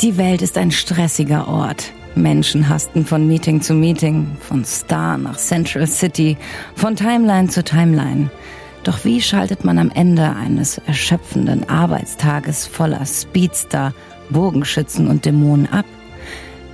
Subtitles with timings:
[0.00, 1.92] Die Welt ist ein stressiger Ort.
[2.14, 6.38] Menschen hasten von Meeting zu Meeting, von Star nach Central City,
[6.74, 8.30] von Timeline zu Timeline.
[8.82, 13.92] Doch wie schaltet man am Ende eines erschöpfenden Arbeitstages voller Speedster,
[14.30, 15.84] Bogenschützen und Dämonen ab?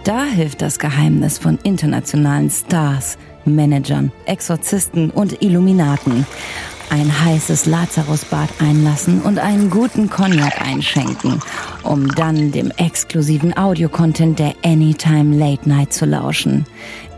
[0.04, 6.24] Da hilft das Geheimnis von internationalen Stars, Managern, Exorzisten und Illuminaten.
[6.88, 11.40] Ein heißes Lazarusbad einlassen und einen guten Cognac einschenken,
[11.82, 16.64] um dann dem exklusiven Audiocontent der Anytime Late Night zu lauschen.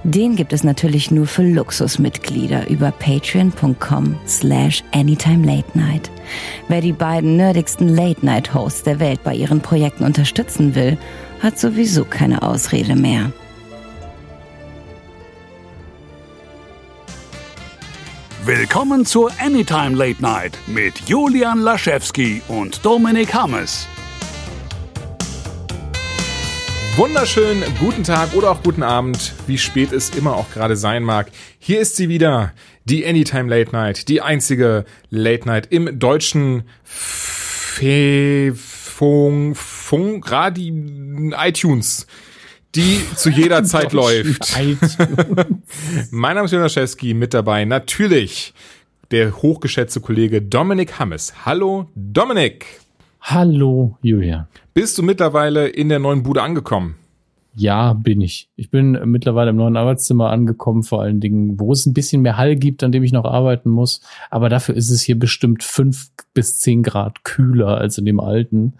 [0.04, 6.10] Den gibt es natürlich nur für Luxusmitglieder über patreon.com slash anytime late night.
[6.68, 10.96] Wer die beiden nerdigsten Late Night Hosts der Welt bei ihren Projekten unterstützen will,
[11.42, 13.32] hat sowieso keine Ausrede mehr.
[18.48, 23.86] Willkommen zur Anytime Late Night mit Julian Laschewski und Dominik Hammes.
[26.96, 31.30] Wunderschönen guten Tag oder auch guten Abend, wie spät es immer auch gerade sein mag.
[31.58, 32.54] Hier ist sie wieder,
[32.86, 40.72] die Anytime Late Night, die einzige Late Night im deutschen Fe Funk, Funk, Radi,
[41.36, 42.06] iTunes
[42.74, 44.56] die zu jeder Zeit läuft.
[46.10, 48.54] mein Name ist Jonas Schewski, mit dabei natürlich
[49.10, 51.46] der hochgeschätzte Kollege Dominik Hammes.
[51.46, 52.66] Hallo Dominik.
[53.20, 54.46] Hallo Julian.
[54.74, 56.96] Bist du mittlerweile in der neuen Bude angekommen?
[57.54, 58.48] Ja, bin ich.
[58.54, 62.36] Ich bin mittlerweile im neuen Arbeitszimmer angekommen, vor allen Dingen, wo es ein bisschen mehr
[62.36, 64.00] Hall gibt, an dem ich noch arbeiten muss.
[64.30, 68.74] Aber dafür ist es hier bestimmt fünf bis zehn Grad kühler als in dem alten.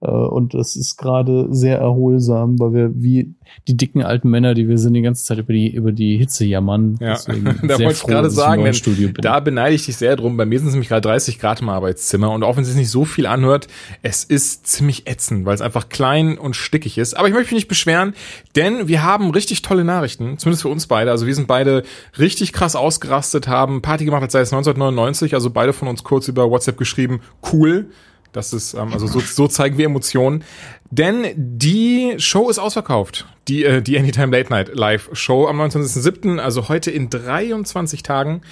[0.00, 3.34] Äh, und das ist gerade sehr erholsam, weil wir wie
[3.66, 6.44] die dicken alten Männer, die wir sind, die ganze Zeit über die, über die Hitze
[6.44, 6.96] jammern.
[7.00, 7.14] Ja,
[7.62, 10.36] da wollte ich gerade sagen, denn da beneide ich dich sehr drum.
[10.36, 12.76] Bei mir sind es nämlich gerade 30 Grad im Arbeitszimmer und auch wenn es sich
[12.76, 13.66] nicht so viel anhört,
[14.02, 17.14] es ist ziemlich ätzend, weil es einfach klein und stickig ist.
[17.14, 18.14] Aber ich möchte mich nicht beschweren,
[18.54, 21.10] denn wir haben richtig tolle Nachrichten, zumindest für uns beide.
[21.10, 21.82] Also wir sind beide
[22.18, 26.76] richtig krass ausgerastet, haben Party gemacht seit 1999, also beide von uns kurz über WhatsApp
[26.76, 27.20] geschrieben,
[27.52, 27.88] cool
[28.38, 30.44] das ist, ähm, also so, so zeigen wir Emotionen.
[30.90, 33.26] Denn die Show ist ausverkauft.
[33.48, 38.42] Die, äh, die Anytime Late Night Live Show am 29.07., also heute in 23 Tagen,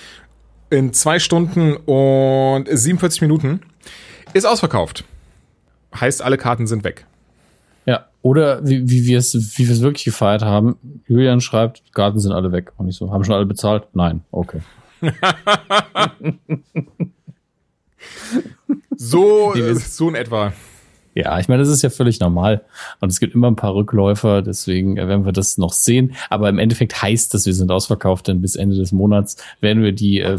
[0.70, 3.60] in zwei Stunden und 47 Minuten,
[4.34, 5.04] ist ausverkauft.
[5.94, 7.06] Heißt, alle Karten sind weg.
[7.86, 10.76] Ja, oder wie, wie wir es wie wir es wirklich gefeiert haben.
[11.06, 12.72] Julian schreibt, Karten sind alle weg.
[12.76, 13.84] Und ich so, haben schon alle bezahlt?
[13.94, 14.60] Nein, okay.
[18.96, 20.52] So, so in etwa.
[21.14, 22.62] Ja, ich meine, das ist ja völlig normal.
[23.00, 26.14] Und es gibt immer ein paar Rückläufer, deswegen werden wir das noch sehen.
[26.28, 29.92] Aber im Endeffekt heißt das, wir sind ausverkauft, denn bis Ende des Monats werden wir
[29.92, 30.36] die äh,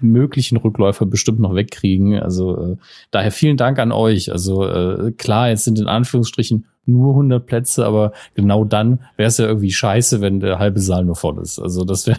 [0.00, 2.18] möglichen Rückläufer bestimmt noch wegkriegen.
[2.20, 2.76] Also äh,
[3.12, 4.32] daher vielen Dank an euch.
[4.32, 9.38] Also äh, klar, jetzt sind in Anführungsstrichen nur 100 Plätze, aber genau dann wäre es
[9.38, 11.60] ja irgendwie scheiße, wenn der halbe Saal nur voll ist.
[11.60, 12.18] Also das wäre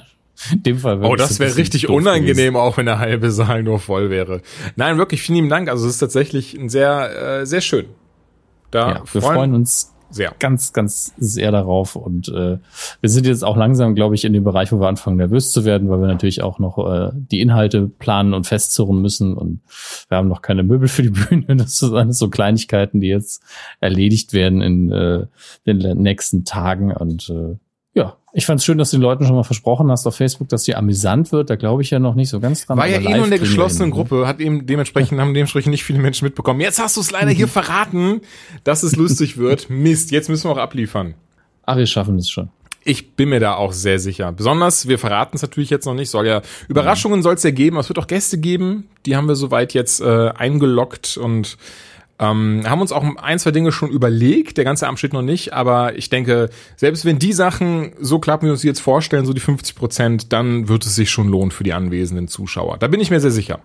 [0.51, 2.55] in dem Fall oh, das wäre richtig unangenehm, gewesen.
[2.55, 4.41] auch wenn der halbe Saal nur voll wäre.
[4.75, 5.69] Nein, wirklich, vielen lieben Dank.
[5.69, 7.85] Also es ist tatsächlich ein sehr, äh, sehr schön.
[8.71, 10.33] Da ja, wir freuen, freuen uns sehr.
[10.39, 11.95] ganz, ganz sehr darauf.
[11.95, 12.57] Und äh,
[13.01, 15.65] wir sind jetzt auch langsam, glaube ich, in dem Bereich, wo wir anfangen, nervös zu
[15.65, 19.35] werden, weil wir natürlich auch noch äh, die Inhalte planen und festzurren müssen.
[19.35, 19.61] Und
[20.09, 21.45] wir haben noch keine Möbel für die Bühne.
[21.63, 23.43] Das sind alles so Kleinigkeiten, die jetzt
[23.79, 25.25] erledigt werden in äh,
[25.65, 26.91] den nächsten Tagen.
[26.91, 27.55] Und äh,
[27.95, 30.49] ja, ich fand es schön, dass du den Leuten schon mal versprochen hast auf Facebook,
[30.49, 31.51] dass sie amüsant wird.
[31.51, 32.79] Da glaube ich ja noch nicht so ganz dran.
[32.79, 35.99] War ja eh nur in der geschlossenen Gruppe, hat eben dementsprechend, haben dementsprechend nicht viele
[35.99, 36.59] Menschen mitbekommen.
[36.59, 38.21] Jetzt hast du es leider hier verraten,
[38.63, 39.69] dass es lustig wird.
[39.69, 41.13] Mist, jetzt müssen wir auch abliefern.
[41.65, 42.49] Ach, wir schaffen es schon.
[42.83, 44.31] Ich bin mir da auch sehr sicher.
[44.31, 47.77] Besonders, wir verraten es natürlich jetzt noch nicht, soll ja Überraschungen soll es ja geben.
[47.77, 51.57] Es wird auch Gäste geben, die haben wir soweit jetzt äh, eingeloggt und
[52.19, 55.53] ähm, haben uns auch ein, zwei Dinge schon überlegt, der ganze Abend steht noch nicht,
[55.53, 59.33] aber ich denke, selbst wenn die Sachen so klappen, wie wir uns jetzt vorstellen, so
[59.33, 62.77] die 50 Prozent, dann wird es sich schon lohnen für die anwesenden Zuschauer.
[62.77, 63.59] Da bin ich mir sehr sicher.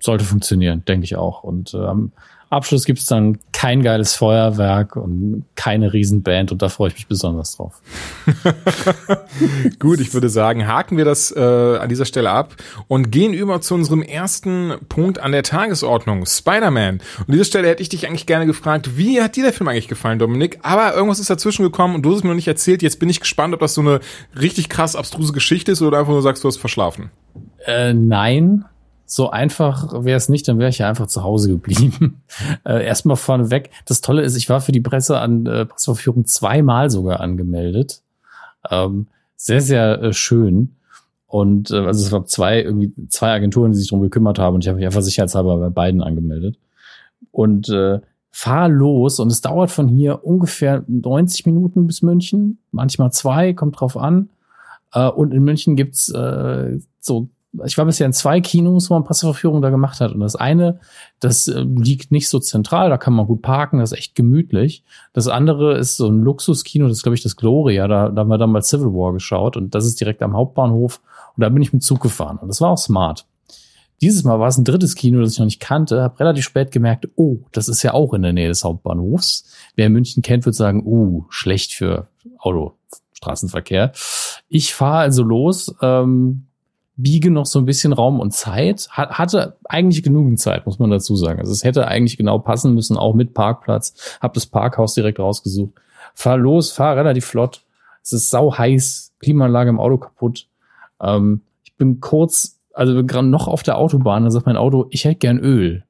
[0.00, 1.44] Sollte funktionieren, denke ich auch.
[1.44, 2.12] Und ähm,
[2.50, 7.56] Abschluss gibt's dann kein geiles Feuerwerk und keine Riesenband und da freue ich mich besonders
[7.56, 7.80] drauf.
[9.78, 12.54] Gut, ich würde sagen, haken wir das äh, an dieser Stelle ab
[12.88, 16.94] und gehen über zu unserem ersten Punkt an der Tagesordnung, Spider-Man.
[16.94, 19.68] Und an dieser Stelle hätte ich dich eigentlich gerne gefragt, wie hat dir der Film
[19.68, 20.58] eigentlich gefallen, Dominik?
[20.62, 22.82] Aber irgendwas ist dazwischen gekommen und du hast es mir noch nicht erzählt.
[22.82, 24.00] Jetzt bin ich gespannt, ob das so eine
[24.38, 27.10] richtig krass abstruse Geschichte ist oder einfach nur sagst, du hast verschlafen.
[27.66, 28.64] Äh, nein,
[29.06, 32.22] so einfach wäre es nicht, dann wäre ich ja einfach zu Hause geblieben.
[32.64, 33.70] äh, erstmal vorneweg.
[33.86, 38.02] Das Tolle ist, ich war für die Presse an äh, Presseverführung zweimal sogar angemeldet.
[38.70, 39.06] Ähm,
[39.36, 40.76] sehr, sehr äh, schön.
[41.26, 44.64] Und äh, also es waren zwei, irgendwie zwei Agenturen, die sich darum gekümmert haben und
[44.64, 46.56] ich habe mich einfach sicherheitshalber bei beiden angemeldet.
[47.30, 48.00] Und äh,
[48.30, 53.80] fahr los und es dauert von hier ungefähr 90 Minuten bis München, manchmal zwei, kommt
[53.80, 54.28] drauf an.
[54.92, 57.28] Äh, und in München gibt's äh, so
[57.64, 60.12] ich war bisher in zwei Kinos, wo man Presseverführung da gemacht hat.
[60.12, 60.80] Und das eine,
[61.20, 64.84] das äh, liegt nicht so zentral, da kann man gut parken, das ist echt gemütlich.
[65.12, 67.86] Das andere ist so ein Luxuskino, das ist, glaube ich, das Gloria.
[67.88, 71.00] Da, da haben wir damals Civil War geschaut und das ist direkt am Hauptbahnhof.
[71.36, 72.38] Und da bin ich mit Zug gefahren.
[72.38, 73.26] Und das war auch smart.
[74.00, 76.70] Dieses Mal war es ein drittes Kino, das ich noch nicht kannte, habe relativ spät
[76.70, 79.44] gemerkt, oh, das ist ja auch in der Nähe des Hauptbahnhofs.
[79.76, 82.08] Wer München kennt, wird sagen, uh, schlecht für
[82.38, 83.92] Autostraßenverkehr.
[84.48, 86.46] Ich fahre also los, ähm,
[86.96, 88.88] biege noch so ein bisschen Raum und Zeit.
[88.90, 91.40] hatte eigentlich genügend Zeit, muss man dazu sagen.
[91.40, 94.18] Also es hätte eigentlich genau passen müssen, auch mit Parkplatz.
[94.20, 95.72] Hab das Parkhaus direkt rausgesucht.
[96.14, 97.62] Fahr los, fahr relativ flott.
[98.02, 100.46] Es ist sau heiß, Klimaanlage im Auto kaputt.
[101.00, 105.04] Ähm, ich bin kurz, also gerade noch auf der Autobahn, da sagt mein Auto, ich
[105.04, 105.84] hätte gern Öl.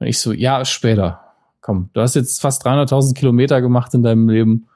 [0.00, 1.20] Und ich so, ja, später.
[1.60, 4.66] Komm, du hast jetzt fast 300.000 Kilometer gemacht in deinem Leben.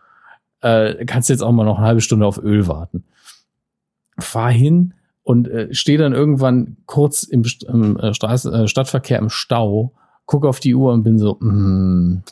[0.62, 3.04] Äh, kannst jetzt auch mal noch eine halbe Stunde auf Öl warten.
[4.18, 4.94] Fahr hin,
[5.28, 9.92] und äh, stehe dann irgendwann kurz im, im äh, Straß, äh, Stadtverkehr im Stau,
[10.24, 12.22] gucke auf die Uhr und bin so, mm,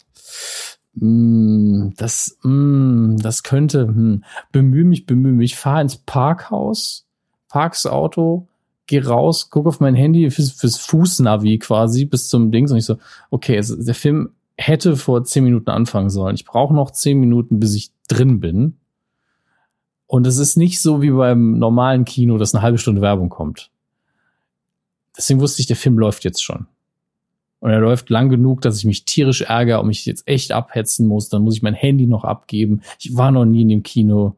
[0.95, 7.07] mm, das, mm, das könnte, mm, bemühe mich, bemühe mich, fahr ins Parkhaus,
[7.51, 8.49] park's Auto,
[8.87, 12.87] geh raus, guck auf mein Handy fürs, fürs Fußnavi quasi bis zum Dings und ich
[12.87, 12.97] so,
[13.29, 16.35] okay, also der Film hätte vor zehn Minuten anfangen sollen.
[16.35, 18.79] Ich brauche noch zehn Minuten, bis ich drin bin.
[20.07, 23.71] Und es ist nicht so wie beim normalen Kino, dass eine halbe Stunde Werbung kommt.
[25.17, 26.67] Deswegen wusste ich, der Film läuft jetzt schon.
[27.59, 31.09] Und er läuft lang genug, dass ich mich tierisch ärgere und mich jetzt echt abhetzen
[31.09, 31.29] muss.
[31.29, 32.83] Dann muss ich mein Handy noch abgeben.
[33.01, 34.37] Ich war noch nie in dem Kino.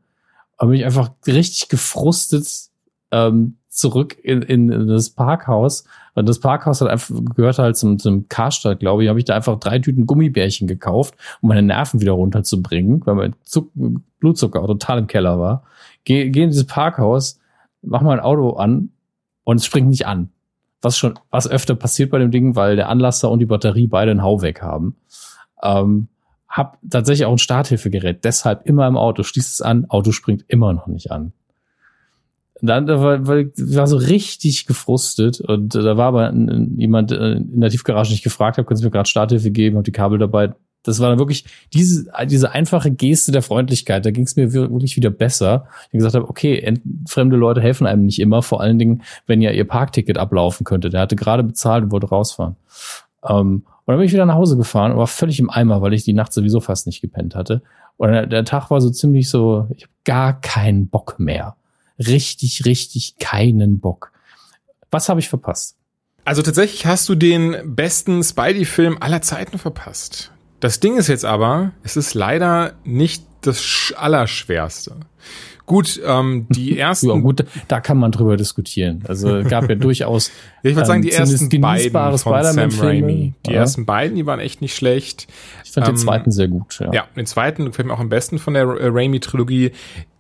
[0.57, 2.49] Aber bin ich einfach richtig gefrustet
[3.11, 5.85] ähm, zurück in, in das Parkhaus.
[6.15, 9.35] Und das Parkhaus hat einfach gehört halt zum, zum Karstadt, glaube ich, habe ich da
[9.35, 13.71] einfach drei Tüten Gummibärchen gekauft, um meine Nerven wieder runterzubringen, weil mein Zuck
[14.21, 15.63] Blutzucker auch total im Keller war.
[16.05, 17.39] Geh, geh in dieses Parkhaus,
[17.83, 18.91] mach mal ein Auto an
[19.45, 20.31] und es springt nicht an.
[20.81, 24.13] Was schon, was öfter passiert bei dem Ding, weil der Anlasser und die Batterie beide
[24.13, 24.97] einen Hau weg haben.
[25.63, 26.09] Ähm,
[26.49, 30.73] hab tatsächlich auch ein Starthilfegerät, deshalb immer im Auto, schließt es an, Auto springt immer
[30.73, 31.33] noch nicht an.
[32.61, 36.33] Dann war, war, so richtig gefrustet und da war aber
[36.77, 39.85] jemand äh, in der Tiefgarage nicht gefragt, habe, können Sie mir gerade Starthilfe geben, habe
[39.85, 41.45] die Kabel dabei, das war dann wirklich
[41.75, 44.07] diese, diese einfache Geste der Freundlichkeit.
[44.07, 45.67] Da ging es mir wirklich wieder besser.
[45.87, 49.51] Ich gesagt habe, okay, fremde Leute helfen einem nicht immer, vor allen Dingen, wenn ja
[49.51, 50.89] ihr Parkticket ablaufen könnte.
[50.89, 52.57] Der hatte gerade bezahlt und wollte rausfahren.
[53.29, 55.95] Ähm, und dann bin ich wieder nach Hause gefahren und war völlig im Eimer, weil
[55.95, 57.63] ich die Nacht sowieso fast nicht gepennt hatte.
[57.97, 61.57] Und der Tag war so ziemlich so, ich habe gar keinen Bock mehr.
[61.99, 64.13] Richtig, richtig keinen Bock.
[64.91, 65.77] Was habe ich verpasst?
[66.25, 70.31] Also tatsächlich hast du den besten Spidey-Film aller Zeiten verpasst.
[70.61, 74.97] Das Ding ist jetzt aber, es ist leider nicht das Allerschwerste.
[75.67, 77.09] Gut, ähm, die ersten.
[77.09, 79.05] ja, gut, da kann man drüber diskutieren.
[79.07, 80.31] Also gab ja durchaus.
[80.63, 83.35] Ich würde sagen, die ähm, ersten beiden von Sam Raimi.
[83.47, 83.59] Die ja.
[83.59, 85.29] ersten beiden, die waren echt nicht schlecht.
[85.65, 86.79] Ich fand ähm, den zweiten sehr gut.
[86.81, 86.93] Ja.
[86.93, 89.73] ja, den zweiten gefällt mir auch am besten von der Raimi-Trilogie.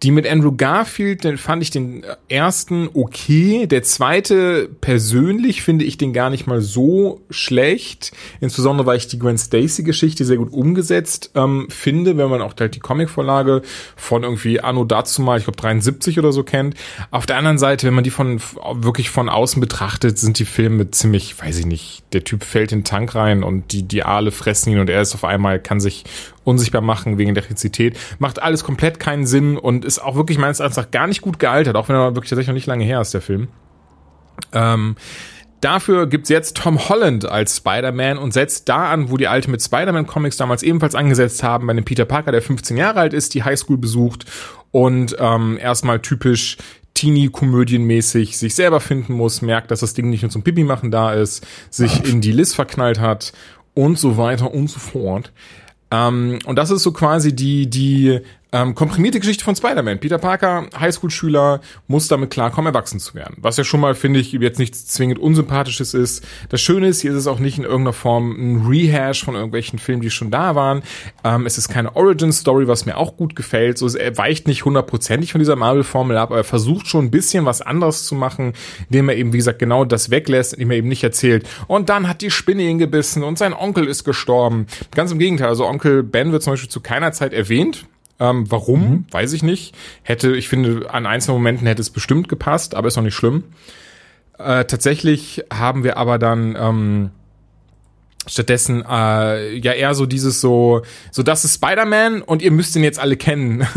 [0.05, 3.67] Die mit Andrew Garfield, den fand ich den ersten okay.
[3.67, 8.12] Der zweite persönlich finde ich den gar nicht mal so schlecht.
[8.41, 12.77] Insbesondere, weil ich die Gwen Stacy-Geschichte sehr gut umgesetzt ähm, finde, wenn man auch halt
[12.77, 13.63] die Comicvorlage
[13.96, 16.77] von irgendwie Anno dazu mal, ich glaube 73 oder so kennt.
[17.10, 18.41] Auf der anderen Seite, wenn man die von
[18.74, 22.81] wirklich von außen betrachtet, sind die Filme ziemlich, weiß ich nicht, der Typ fällt in
[22.81, 25.81] den Tank rein und die, die Aale fressen ihn und er ist auf einmal, kann
[25.81, 26.05] sich
[26.44, 27.99] unsichtbar machen wegen Elektrizität.
[28.19, 31.77] Macht alles komplett keinen Sinn und ist auch wirklich meines Erachtens gar nicht gut gealtert,
[31.77, 33.49] auch wenn er wirklich tatsächlich noch nicht lange her ist, der Film.
[34.53, 34.97] Ähm,
[35.61, 40.06] Dafür gibt's jetzt Tom Holland als Spider-Man und setzt da an, wo die Ultimate Spider-Man
[40.06, 43.43] Comics damals ebenfalls angesetzt haben, bei einem Peter Parker, der 15 Jahre alt ist, die
[43.43, 44.25] Highschool besucht
[44.70, 46.58] und ähm, erstmal typisch
[46.98, 51.12] Teenie-Komödienmäßig sich selber finden muss, merkt, dass das Ding nicht nur zum Pipi machen da
[51.12, 53.32] ist, sich in die Liz verknallt hat
[53.74, 55.32] und so weiter und so fort.
[55.93, 58.20] Ähm, und das ist so quasi die, die
[58.52, 59.98] ähm, komprimierte Geschichte von Spider-Man.
[59.98, 63.36] Peter Parker, Highschool-Schüler, muss damit klarkommen, erwachsen zu werden.
[63.38, 66.26] Was ja schon mal, finde ich, jetzt nichts zwingend Unsympathisches ist.
[66.48, 69.78] Das Schöne ist, hier ist es auch nicht in irgendeiner Form ein Rehash von irgendwelchen
[69.78, 70.82] Filmen, die schon da waren.
[71.24, 73.76] Ähm, es ist keine Origin-Story, was mir auch gut gefällt.
[73.76, 77.44] So, er weicht nicht hundertprozentig von dieser Marvel-Formel ab, aber er versucht schon ein bisschen
[77.44, 78.55] was anderes zu machen,
[78.88, 81.46] indem er eben, wie gesagt, genau das weglässt, indem er eben nicht erzählt.
[81.67, 84.67] Und dann hat die Spinne ihn gebissen und sein Onkel ist gestorben.
[84.94, 85.48] Ganz im Gegenteil.
[85.48, 87.86] Also Onkel Ben wird zum Beispiel zu keiner Zeit erwähnt
[88.20, 89.05] ähm, warum, mhm.
[89.10, 89.75] weiß ich nicht.
[90.03, 93.44] Hätte, ich finde, an einzelnen Momenten hätte es bestimmt gepasst, aber ist noch nicht schlimm.
[94.39, 97.10] Äh, tatsächlich haben wir aber dann ähm,
[98.27, 102.84] Stattdessen äh, ja eher so dieses so, so das ist Spider-Man und ihr müsst ihn
[102.84, 103.67] jetzt alle kennen.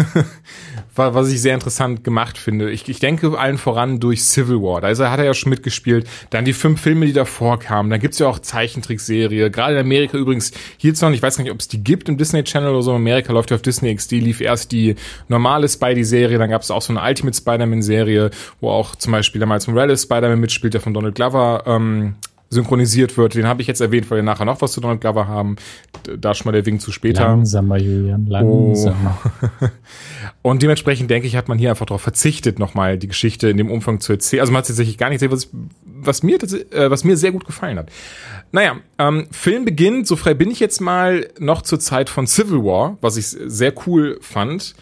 [0.96, 2.70] was ich sehr interessant gemacht finde.
[2.70, 4.82] Ich, ich denke allen voran durch Civil War.
[4.82, 6.08] Da ist er, hat er ja schon mitgespielt.
[6.30, 7.90] Dann die fünf Filme, die davor kamen.
[7.90, 9.50] Da gibt's ja auch Zeichentrickserie.
[9.50, 12.44] Gerade in Amerika übrigens, hierzulande, ich weiß gar nicht, ob es die gibt im Disney
[12.44, 12.92] Channel oder so.
[12.92, 14.96] In Amerika läuft ja auf Disney XD, lief erst die
[15.28, 20.04] normale Spidey-Serie, dann gab's auch so eine Ultimate Spider-Man-Serie, wo auch zum Beispiel damals Morales
[20.04, 22.16] Spider-Man mitspielt, der von Donald Glover ähm,
[22.52, 23.34] synchronisiert wird.
[23.34, 25.56] Den habe ich jetzt erwähnt, weil wir nachher noch was zu Donald Glover haben.
[26.20, 27.24] Da schon mal der Wink zu später.
[27.24, 29.18] Langsamer, Julian, langsamer.
[29.62, 29.68] Oh.
[30.50, 33.72] Und dementsprechend denke ich, hat man hier einfach darauf verzichtet, nochmal die Geschichte in dem
[33.72, 34.42] Umfang zu erzählen.
[34.42, 35.50] Also man hat tatsächlich gar nicht gesehen, was,
[35.86, 37.90] was, mir, äh, was mir sehr gut gefallen hat.
[38.52, 42.66] Naja, ähm, Film beginnt, so frei bin ich jetzt mal, noch zur Zeit von Civil
[42.66, 44.76] War, was ich sehr cool fand.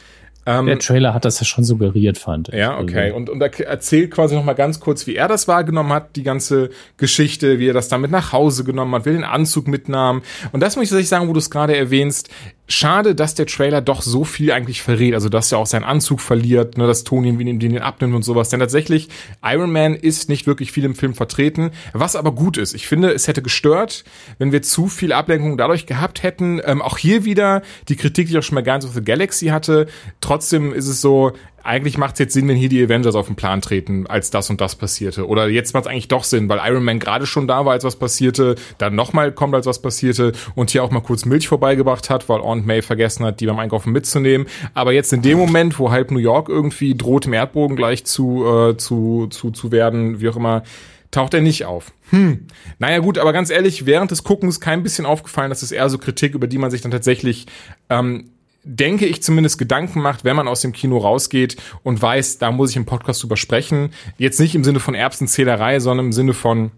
[0.49, 2.55] Ähm, der Trailer hat das ja schon suggeriert, fand ich.
[2.55, 3.05] Ja, okay.
[3.05, 6.15] Also und, und er erzählt quasi noch mal ganz kurz, wie er das wahrgenommen hat,
[6.15, 9.67] die ganze Geschichte, wie er das damit nach Hause genommen hat, wie er den Anzug
[9.67, 10.23] mitnahm.
[10.51, 12.29] Und das muss ich tatsächlich sagen, wo du es gerade erwähnst,
[12.69, 15.13] schade, dass der Trailer doch so viel eigentlich verrät.
[15.13, 18.49] Also, dass er auch seinen Anzug verliert, ne, dass Tony ihn, den abnimmt und sowas.
[18.49, 19.09] Denn tatsächlich,
[19.43, 22.73] Iron Man ist nicht wirklich viel im Film vertreten, was aber gut ist.
[22.73, 24.03] Ich finde, es hätte gestört,
[24.37, 26.61] wenn wir zu viel Ablenkung dadurch gehabt hätten.
[26.63, 29.47] Ähm, auch hier wieder die Kritik, die ich auch schon mal Guardians of the Galaxy
[29.47, 29.87] hatte.
[30.21, 33.35] Trotzdem ist es so, eigentlich macht es jetzt Sinn, wenn hier die Avengers auf den
[33.35, 35.27] Plan treten, als das und das passierte.
[35.27, 37.83] Oder jetzt macht es eigentlich doch Sinn, weil Iron Man gerade schon da war, als
[37.83, 42.09] was passierte, dann nochmal kommt, als was passierte und hier auch mal kurz Milch vorbeigebracht
[42.09, 44.47] hat, weil Aunt May vergessen hat, die beim Einkaufen mitzunehmen.
[44.73, 48.45] Aber jetzt in dem Moment, wo halb New York irgendwie droht, im Erdbogen gleich zu,
[48.45, 50.63] äh, zu, zu, zu werden, wie auch immer,
[51.11, 51.91] taucht er nicht auf.
[52.11, 52.47] Hm.
[52.77, 55.97] Naja gut, aber ganz ehrlich, während des Guckens kein bisschen aufgefallen, das ist eher so
[55.97, 57.47] Kritik, über die man sich dann tatsächlich
[57.89, 58.29] ähm,
[58.63, 62.71] denke ich zumindest Gedanken macht, wenn man aus dem Kino rausgeht und weiß, da muss
[62.71, 63.91] ich im Podcast drüber sprechen.
[64.17, 66.71] Jetzt nicht im Sinne von Erbsenzählerei, sondern im Sinne von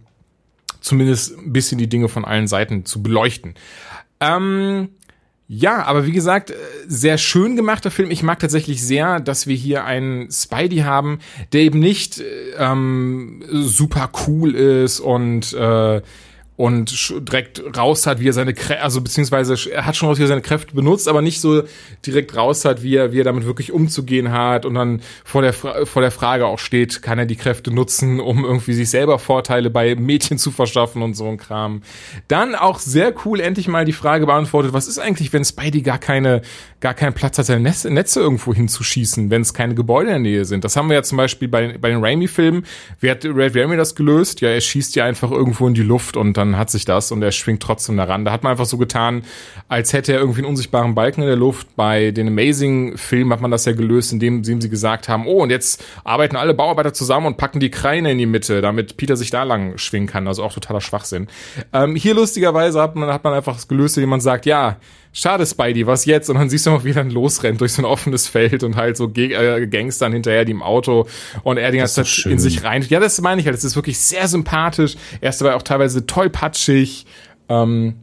[0.79, 3.55] zumindest ein bisschen die Dinge von allen Seiten zu beleuchten.
[4.19, 4.89] Ähm,
[5.53, 6.55] ja, aber wie gesagt, äh,
[6.87, 8.09] sehr schön gemachter Film.
[8.09, 11.19] Ich mag tatsächlich sehr, dass wir hier einen Spidey haben,
[11.51, 12.23] der eben nicht äh,
[12.57, 16.01] ähm, super cool ist und äh,
[16.57, 20.23] und direkt raus hat, wie er seine Kräfte, also beziehungsweise er hat schon raus, wie
[20.23, 21.63] er seine Kräfte benutzt, aber nicht so
[22.05, 25.53] direkt raus hat, wie er, wie er damit wirklich umzugehen hat und dann vor der,
[25.53, 29.69] vor der Frage auch steht, kann er die Kräfte nutzen, um irgendwie sich selber Vorteile
[29.69, 31.81] bei Mädchen zu verschaffen und so ein Kram.
[32.27, 35.99] Dann auch sehr cool endlich mal die Frage beantwortet, was ist eigentlich, wenn Spidey gar
[35.99, 36.41] keine,
[36.81, 40.45] gar keinen Platz hat, seine Netze, irgendwo hinzuschießen, wenn es keine Gebäude in der Nähe
[40.45, 40.63] sind.
[40.63, 42.65] Das haben wir ja zum Beispiel bei, bei den Raimi-Filmen.
[42.99, 44.41] Wie hat Red Raimi das gelöst?
[44.41, 47.21] Ja, er schießt ja einfach irgendwo in die Luft und dann hat sich das und
[47.21, 48.25] er schwingt trotzdem daran.
[48.25, 49.23] Da hat man einfach so getan,
[49.67, 51.75] als hätte er irgendwie einen unsichtbaren Balken in der Luft.
[51.75, 55.83] Bei den Amazing-Filmen hat man das ja gelöst, indem sie gesagt haben, oh, und jetzt
[56.03, 59.43] arbeiten alle Bauarbeiter zusammen und packen die Kreine in die Mitte, damit Peter sich da
[59.43, 60.27] lang schwingen kann.
[60.27, 61.27] Also auch totaler Schwachsinn.
[61.73, 64.77] Ähm, hier lustigerweise hat man, hat man einfach das gelöst, indem man sagt, ja,
[65.13, 66.29] schade Spidey, was jetzt?
[66.29, 68.75] Und dann siehst du noch, wie er dann losrennt durch so ein offenes Feld und
[68.75, 71.07] halt so Ge äh, Gangstern hinterher, die im Auto
[71.43, 72.85] und er die ganze Zeit in sich rein.
[72.89, 73.55] Ja, das meine ich halt.
[73.55, 74.95] Das ist wirklich sehr sympathisch.
[75.19, 77.05] Er ist dabei auch teilweise tollpatschig.
[77.49, 77.95] Ähm,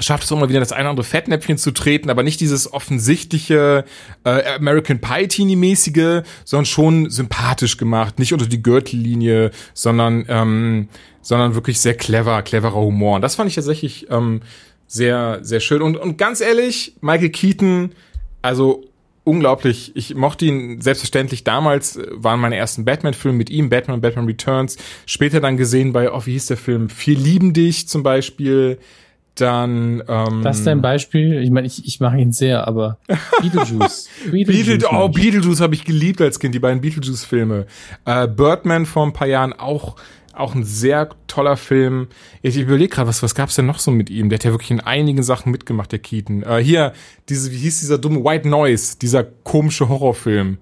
[0.00, 2.72] schafft es auch mal wieder das eine oder andere Fettnäpfchen zu treten, aber nicht dieses
[2.72, 3.84] offensichtliche
[4.24, 10.88] äh, American Pie Teenie mäßige, sondern schon sympathisch gemacht, nicht unter die Gürtellinie, sondern ähm,
[11.22, 13.16] sondern wirklich sehr clever, cleverer Humor.
[13.16, 14.40] Und das fand ich tatsächlich ähm,
[14.90, 15.82] sehr, sehr schön.
[15.82, 17.92] Und, und ganz ehrlich, Michael Keaton,
[18.42, 18.82] also
[19.22, 19.92] unglaublich.
[19.94, 24.76] Ich mochte ihn selbstverständlich damals, äh, waren meine ersten Batman-Filme mit ihm, Batman, Batman Returns.
[25.06, 26.88] Später dann gesehen bei, oh, wie hieß der Film?
[26.88, 28.78] Vier lieben dich zum Beispiel.
[29.36, 31.40] Dann, ähm, Das ist dein Beispiel?
[31.40, 32.98] Ich meine, ich, ich mache ihn sehr, aber
[33.40, 34.08] Beetlejuice.
[34.28, 37.66] Beetlejuice, Beetle, oh, Beetlejuice habe ich geliebt als Kind, die beiden Beetlejuice-Filme.
[38.06, 39.94] Äh, Birdman vor ein paar Jahren auch
[40.34, 42.08] auch ein sehr toller Film.
[42.42, 44.28] Ich überlege gerade, was, was gab's denn noch so mit ihm?
[44.28, 46.42] Der hat ja wirklich in einigen Sachen mitgemacht, der Keaton.
[46.42, 46.92] Äh, hier,
[47.28, 50.58] diese, wie hieß dieser dumme White Noise, dieser komische Horrorfilm.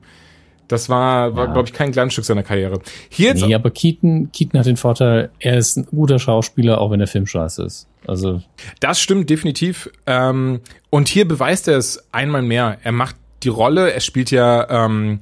[0.69, 1.53] Das war, war ja.
[1.53, 2.81] glaube ich, kein Glanzstück seiner Karriere.
[3.09, 6.91] Hier jetzt nee, aber Keaton, Keaton hat den Vorteil, er ist ein guter Schauspieler, auch
[6.91, 7.89] wenn der Film scheiße ist.
[8.07, 8.43] Also.
[8.81, 9.91] Das stimmt definitiv.
[10.07, 10.61] Ähm,
[10.91, 12.79] und hier beweist er es einmal mehr.
[12.83, 15.21] Er macht die Rolle, er spielt ja ähm,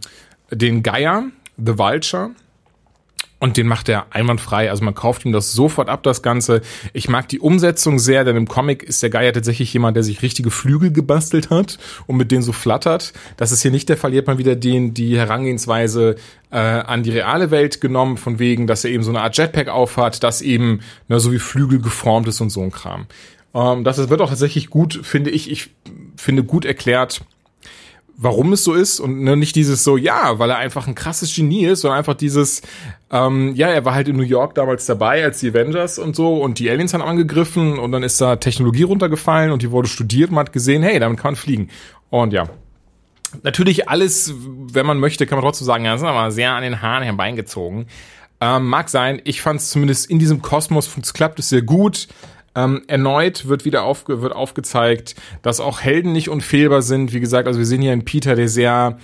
[0.51, 1.25] den Geier,
[1.59, 2.31] The Vulture
[3.39, 4.71] und den macht er einwandfrei.
[4.71, 6.63] Also man kauft ihm das sofort ab, das Ganze.
[6.93, 10.23] Ich mag die Umsetzung sehr, denn im Comic ist der Geier tatsächlich jemand, der sich
[10.23, 13.13] richtige Flügel gebastelt hat und mit denen so flattert.
[13.37, 14.13] Das ist hier nicht der Fall.
[14.13, 16.17] Hier hat man wieder den, die Herangehensweise
[16.51, 19.69] äh, an die reale Welt genommen, von wegen, dass er eben so eine Art Jetpack
[19.69, 23.07] aufhat, das eben ne, so wie Flügel geformt ist und so ein Kram.
[23.55, 25.71] Ähm, das wird auch tatsächlich gut, finde ich, ich
[26.17, 27.23] finde gut erklärt,
[28.17, 31.35] warum es so ist und ne, nicht dieses so, ja, weil er einfach ein krasses
[31.35, 32.63] Genie ist, sondern einfach dieses,
[33.11, 36.43] ähm, ja, er war halt in New York damals dabei als die Avengers und so
[36.43, 40.31] und die Aliens haben angegriffen und dann ist da Technologie runtergefallen und die wurde studiert
[40.31, 41.69] und man hat gesehen, hey, damit kann man fliegen.
[42.09, 42.49] Und ja,
[43.43, 44.33] natürlich alles,
[44.73, 47.03] wenn man möchte, kann man trotzdem sagen, ja, das ist aber sehr an den Haaren
[47.03, 47.87] herbeigezogen.
[48.41, 52.09] Ähm, mag sein, ich fand es zumindest in diesem Kosmos klappt es sehr gut.
[52.57, 57.13] Ähm, erneut wird wieder aufge wird aufgezeigt, dass auch Helden nicht unfehlbar sind.
[57.13, 58.99] Wie gesagt, also wir sehen hier einen Peter, der sehr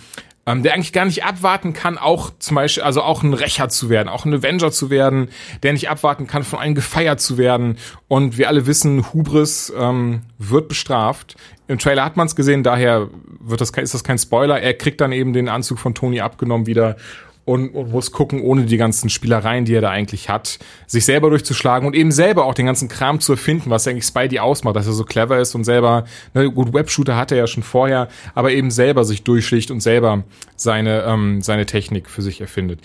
[0.44, 3.88] ähm, der eigentlich gar nicht abwarten kann, auch zum Beispiel, also auch ein Rächer zu
[3.90, 5.28] werden, auch ein Avenger zu werden,
[5.62, 7.78] der nicht abwarten kann, von einem gefeiert zu werden.
[8.08, 11.36] Und wir alle wissen, Hubris ähm, wird bestraft.
[11.68, 13.08] Im Trailer hat man es gesehen, daher
[13.40, 14.60] wird das, ist das kein Spoiler.
[14.60, 16.96] Er kriegt dann eben den Anzug von Tony abgenommen wieder
[17.44, 21.30] und, und muss gucken, ohne die ganzen Spielereien, die er da eigentlich hat, sich selber
[21.30, 24.86] durchzuschlagen und eben selber auch den ganzen Kram zu erfinden, was eigentlich Spidey ausmacht, dass
[24.86, 28.52] er so clever ist und selber, ne, gut, Webshooter hat er ja schon vorher, aber
[28.52, 30.22] eben selber sich durchschlicht und selber
[30.56, 32.80] seine, ähm, seine Technik für sich erfindet.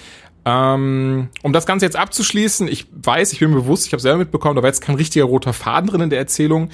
[0.46, 4.56] Ähm, um das Ganze jetzt abzuschließen, ich weiß, ich bin bewusst, ich habe selber mitbekommen,
[4.56, 6.70] da war jetzt kein richtiger roter Faden drin in der Erzählung.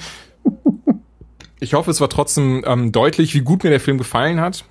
[1.60, 4.64] Ich hoffe, es war trotzdem ähm, deutlich, wie gut mir der Film gefallen hat.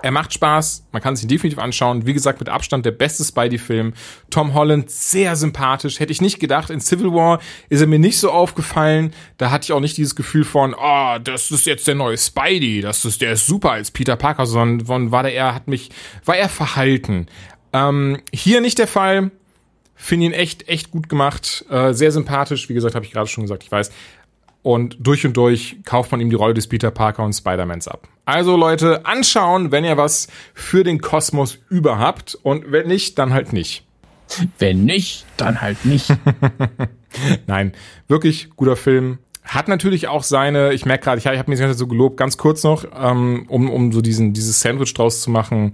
[0.00, 2.06] Er macht Spaß, man kann sich ihn definitiv anschauen.
[2.06, 3.94] Wie gesagt, mit Abstand der beste Spidey-Film.
[4.30, 5.98] Tom Holland sehr sympathisch.
[5.98, 6.70] Hätte ich nicht gedacht.
[6.70, 9.12] In Civil War ist er mir nicht so aufgefallen.
[9.38, 12.80] Da hatte ich auch nicht dieses Gefühl von, oh, das ist jetzt der neue Spidey.
[12.80, 15.90] Das ist, der ist super als Peter Parker, sondern war der eher, hat mich,
[16.24, 17.26] war er verhalten.
[17.72, 19.32] Ähm, hier nicht der Fall.
[20.00, 21.64] Finde ihn echt, echt gut gemacht.
[21.70, 22.68] Äh, sehr sympathisch.
[22.68, 23.64] Wie gesagt, habe ich gerade schon gesagt.
[23.64, 23.90] Ich weiß,
[24.68, 28.06] und durch und durch kauft man ihm die Rolle des Peter Parker und Spider-Mans ab.
[28.26, 33.54] Also Leute, anschauen, wenn ihr was für den Kosmos überhaupt und wenn nicht, dann halt
[33.54, 33.86] nicht.
[34.58, 36.14] Wenn nicht, dann halt nicht.
[37.46, 37.72] Nein,
[38.08, 39.20] wirklich guter Film.
[39.42, 42.18] Hat natürlich auch seine, ich merke gerade, ich habe hab mir das Ganze so gelobt,
[42.18, 45.72] ganz kurz noch, ähm, um, um so diesen, dieses Sandwich draus zu machen.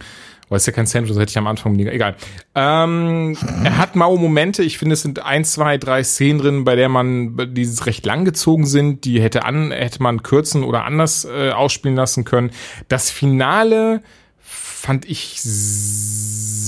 [0.55, 2.15] Aber ist ja kein Sandwich, das hätte ich am Anfang egal.
[2.55, 4.63] Ähm, er hat maue Momente.
[4.63, 8.25] Ich finde, es sind ein, zwei, drei Szenen drin, bei der man dieses recht lang
[8.25, 9.05] gezogen sind.
[9.05, 12.53] Die hätte an, hätte man kürzen oder anders äh, ausspielen lassen können.
[12.87, 14.01] Das Finale
[14.39, 15.41] fand ich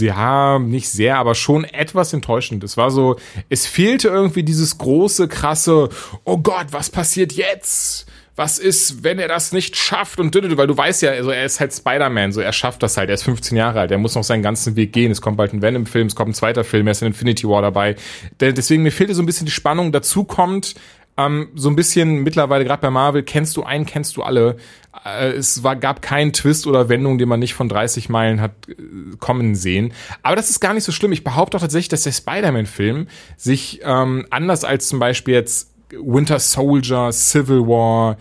[0.00, 2.64] ja nicht sehr, aber schon etwas enttäuschend.
[2.64, 3.14] Es war so,
[3.50, 5.90] es fehlte irgendwie dieses große, krasse,
[6.24, 8.06] oh Gott, was passiert jetzt?
[8.36, 11.58] Was ist, wenn er das nicht schafft und weil du weißt ja, also er ist
[11.58, 14.24] halt Spider-Man, so er schafft das halt, er ist 15 Jahre alt, er muss noch
[14.24, 16.92] seinen ganzen Weg gehen, es kommt bald ein Venom-Film, es kommt ein zweiter Film, er
[16.92, 17.96] ist in Infinity War dabei.
[18.38, 20.74] Deswegen mir fehlte so ein bisschen die Spannung, dazu kommt
[21.16, 24.56] ähm, so ein bisschen mittlerweile, gerade bei Marvel, kennst du einen, kennst du alle.
[25.04, 28.52] Äh, es war, gab keinen Twist oder Wendung, den man nicht von 30 Meilen hat
[28.68, 28.74] äh,
[29.18, 29.94] kommen sehen.
[30.22, 31.12] Aber das ist gar nicht so schlimm.
[31.12, 36.38] Ich behaupte auch tatsächlich, dass der Spider-Man-Film sich ähm, anders als zum Beispiel jetzt Winter
[36.38, 38.16] Soldier, Civil War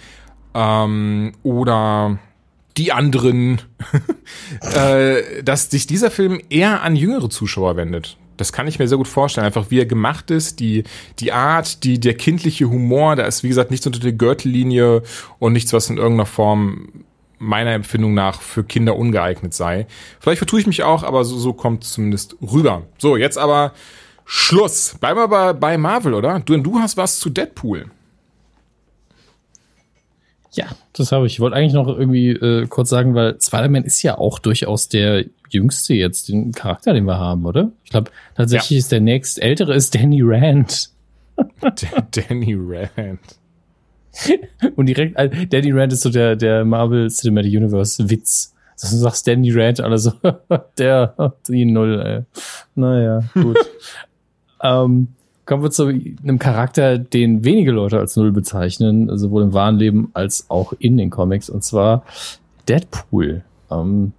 [0.53, 2.19] ähm, oder
[2.77, 3.61] die anderen,
[4.61, 8.17] äh, dass sich dieser Film eher an jüngere Zuschauer wendet.
[8.37, 9.45] Das kann ich mir sehr gut vorstellen.
[9.45, 10.83] Einfach wie er gemacht ist, die,
[11.19, 15.03] die Art, die, der kindliche Humor, da ist wie gesagt nichts unter der Gürtellinie
[15.39, 16.89] und nichts, was in irgendeiner Form
[17.37, 19.87] meiner Empfindung nach für Kinder ungeeignet sei.
[20.19, 22.83] Vielleicht vertue ich mich auch, aber so, so kommt zumindest rüber.
[22.97, 23.73] So, jetzt aber
[24.25, 24.97] Schluss.
[24.99, 26.39] Bleiben wir bei, bei Marvel, oder?
[26.39, 27.85] Du, du hast was zu Deadpool.
[30.51, 31.33] Ja, das habe ich.
[31.33, 35.25] Ich wollte eigentlich noch irgendwie äh, kurz sagen, weil Spider-Man ist ja auch durchaus der
[35.49, 37.71] jüngste jetzt, den Charakter, den wir haben, oder?
[37.83, 38.77] Ich glaube, tatsächlich ja.
[38.77, 40.89] ist der nächst ältere ist Danny Rand.
[42.11, 43.19] Danny Rand.
[44.75, 48.53] Und direkt, also Danny Rand ist so der, der Marvel Cinematic Universe Witz.
[48.81, 50.13] Also du sagst Danny Rand, also
[50.77, 52.41] der, die Null, ey.
[52.75, 53.57] Naja, gut.
[54.65, 55.07] Ähm,
[55.45, 60.09] kommen wir zu einem Charakter, den wenige Leute als Null bezeichnen, sowohl im wahren Leben
[60.13, 62.03] als auch in den Comics, und zwar
[62.67, 63.43] Deadpool.
[63.69, 64.13] Ähm,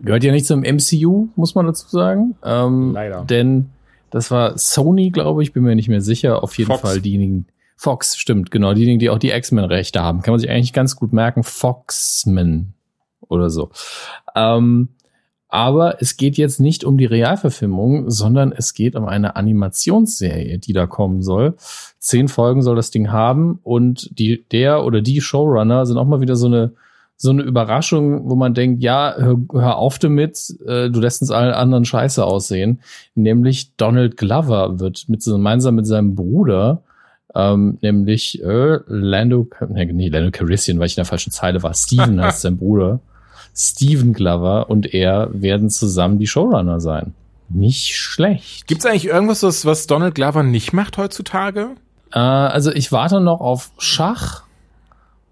[0.00, 2.36] gehört ja nicht zum MCU, muss man dazu sagen.
[2.42, 3.24] Ähm, Leider.
[3.24, 3.70] Denn
[4.10, 6.42] das war Sony, glaube ich, bin mir nicht mehr sicher.
[6.42, 6.80] Auf jeden Fox.
[6.80, 7.46] Fall diejenigen.
[7.76, 8.72] Fox, stimmt, genau.
[8.72, 10.22] Diejenigen, die auch die X-Men-Rechte haben.
[10.22, 11.42] Kann man sich eigentlich ganz gut merken.
[11.42, 12.72] Foxman
[13.28, 13.70] oder so.
[14.34, 14.88] Ähm,
[15.48, 20.72] aber es geht jetzt nicht um die Realverfilmung, sondern es geht um eine Animationsserie, die
[20.72, 21.54] da kommen soll.
[21.98, 26.20] Zehn Folgen soll das Ding haben und die, der oder die Showrunner sind auch mal
[26.20, 26.72] wieder so eine,
[27.16, 31.30] so eine Überraschung, wo man denkt, ja, hör, hör auf damit, äh, du lässt uns
[31.30, 32.80] allen anderen scheiße aussehen.
[33.14, 36.82] Nämlich Donald Glover wird mit, gemeinsam mit seinem Bruder
[37.36, 41.74] ähm, nämlich äh, Lando, nee, nee, Lando Carissian, weil ich in der falschen Zeile war.
[41.74, 43.00] Steven heißt sein Bruder.
[43.56, 47.14] Steven Glover und er werden zusammen die Showrunner sein.
[47.48, 48.66] Nicht schlecht.
[48.66, 51.70] Gibt es eigentlich irgendwas, was, was Donald Glover nicht macht heutzutage?
[52.12, 54.42] Äh, also ich warte noch auf Schach,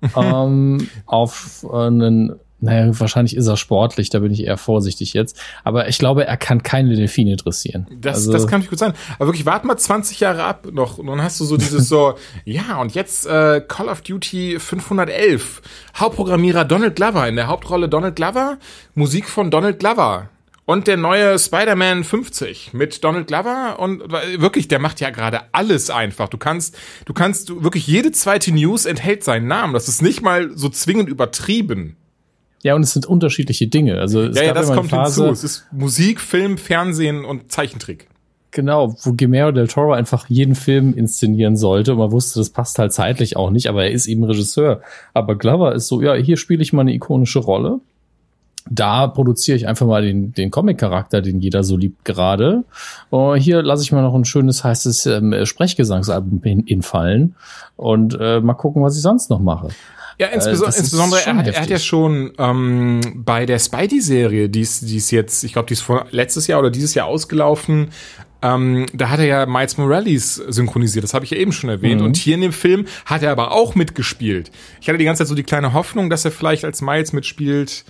[0.17, 5.39] ähm, auf äh, einen naja, wahrscheinlich ist er sportlich, da bin ich eher vorsichtig jetzt.
[5.65, 7.87] Aber ich glaube, er kann keine Delfine dressieren.
[8.01, 8.95] Das, also, das kann ich gut sein.
[9.17, 12.15] Aber wirklich, warte mal 20 Jahre ab noch und dann hast du so dieses so,
[12.45, 15.63] ja, und jetzt äh, Call of Duty 511.
[15.97, 18.59] Hauptprogrammierer Donald Glover, in der Hauptrolle Donald Glover,
[18.95, 20.31] Musik von Donald Glover.
[20.67, 25.91] Und der neue Spider-Man 50 mit Donald Glover und wirklich, der macht ja gerade alles
[25.91, 26.31] einfach.
[26.31, 29.75] Du kannst, du kannst, du, wirklich jede zweite News enthält seinen Namen.
[29.75, 31.99] Das ist nicht mal so zwingend übertrieben.
[32.65, 34.01] Ja, und es sind unterschiedliche Dinge.
[34.01, 35.33] Also es ja, ja, das kommt Phase, hinzu.
[35.33, 38.09] Es ist Musik, Film, Fernsehen und Zeichentrick.
[38.51, 42.79] Genau, wo Guillermo del Toro einfach jeden Film inszenieren sollte und man wusste, das passt
[42.79, 44.81] halt zeitlich auch nicht, aber er ist eben Regisseur.
[45.13, 47.81] Aber Glover ist so, ja, hier spiele ich mal eine ikonische Rolle
[48.71, 52.65] da produziere ich einfach mal den, den Comic-Charakter, den jeder so liebt gerade.
[53.13, 57.35] Uh, hier lasse ich mal noch ein schönes, heißes ähm, Sprechgesangsalbum infallen
[57.77, 59.69] und äh, mal gucken, was ich sonst noch mache.
[60.19, 64.61] Ja, insbesondere, äh, insbesondere er, hat, er hat ja schon ähm, bei der Spidey-Serie, die
[64.61, 67.91] ist, die ist jetzt, ich glaube, die ist vor letztes Jahr oder dieses Jahr ausgelaufen,
[68.45, 72.01] ähm, da hat er ja Miles Morales synchronisiert, das habe ich ja eben schon erwähnt.
[72.01, 72.07] Mhm.
[72.07, 74.51] Und hier in dem Film hat er aber auch mitgespielt.
[74.83, 77.85] Ich hatte die ganze Zeit so die kleine Hoffnung, dass er vielleicht als Miles mitspielt.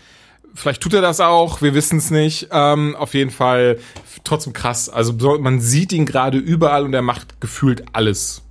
[0.55, 2.49] Vielleicht tut er das auch, wir wissen es nicht.
[2.53, 3.79] Ähm, auf jeden Fall
[4.23, 4.89] trotzdem krass.
[4.89, 8.43] Also man sieht ihn gerade überall und er macht gefühlt alles.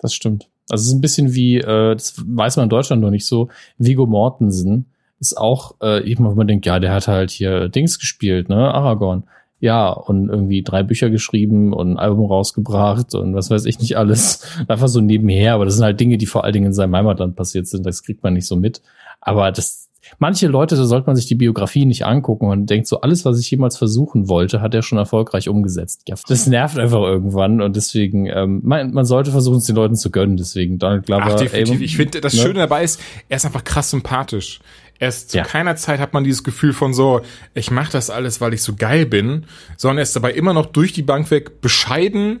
[0.00, 0.48] Das stimmt.
[0.68, 3.48] Also es ist ein bisschen wie, äh, das weiß man in Deutschland noch nicht so,
[3.78, 4.86] Vigo Mortensen
[5.18, 8.74] ist auch, äh, eben, wenn man denkt, ja, der hat halt hier Dings gespielt, ne,
[8.74, 9.24] Aragorn.
[9.58, 13.96] Ja, und irgendwie drei Bücher geschrieben und ein Album rausgebracht und was weiß ich nicht
[13.96, 14.46] alles.
[14.68, 17.36] Einfach so nebenher, aber das sind halt Dinge, die vor allen Dingen in seinem Heimatland
[17.36, 18.82] passiert sind, das kriegt man nicht so mit.
[19.20, 19.85] Aber das,
[20.18, 23.38] manche Leute, da sollte man sich die Biografie nicht angucken und denkt so, alles, was
[23.38, 26.02] ich jemals versuchen wollte, hat er schon erfolgreich umgesetzt.
[26.08, 29.96] Ja, das nervt einfach irgendwann und deswegen, ähm, man, man sollte versuchen, es den Leuten
[29.96, 30.36] zu gönnen.
[30.36, 31.24] Deswegen Donald Glover.
[31.26, 31.80] Ach, definitiv.
[31.80, 32.42] Ey, ich finde, das ne?
[32.42, 34.60] Schöne dabei ist, er ist einfach krass sympathisch.
[34.98, 35.44] Erst zu ja.
[35.44, 37.20] keiner Zeit hat man dieses Gefühl von so,
[37.54, 39.44] ich mache das alles, weil ich so geil bin,
[39.76, 42.40] sondern er ist dabei immer noch durch die Bank weg bescheiden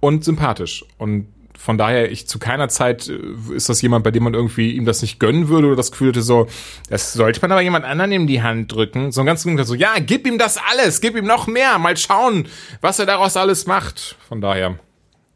[0.00, 0.84] und sympathisch.
[0.98, 1.26] Und
[1.62, 4.84] von daher, ich zu keiner Zeit äh, ist das jemand, bei dem man irgendwie ihm
[4.84, 6.48] das nicht gönnen würde oder das Gefühl hätte so,
[6.90, 9.12] das sollte man aber jemand anderen in die Hand drücken.
[9.12, 12.48] So ganz so, ja, gib ihm das alles, gib ihm noch mehr, mal schauen,
[12.80, 14.16] was er daraus alles macht.
[14.26, 14.80] Von daher,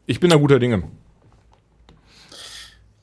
[0.05, 0.83] ich bin da guter Dinge.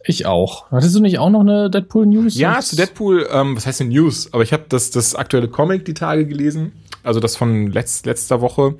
[0.04, 0.70] Ich auch.
[0.70, 2.36] Hattest du nicht auch noch eine Deadpool News?
[2.36, 4.34] Ja, zu Deadpool, ähm, was heißt denn News?
[4.34, 8.42] Aber ich habe das, das aktuelle Comic die Tage gelesen, also das von letzt, letzter
[8.42, 8.74] Woche.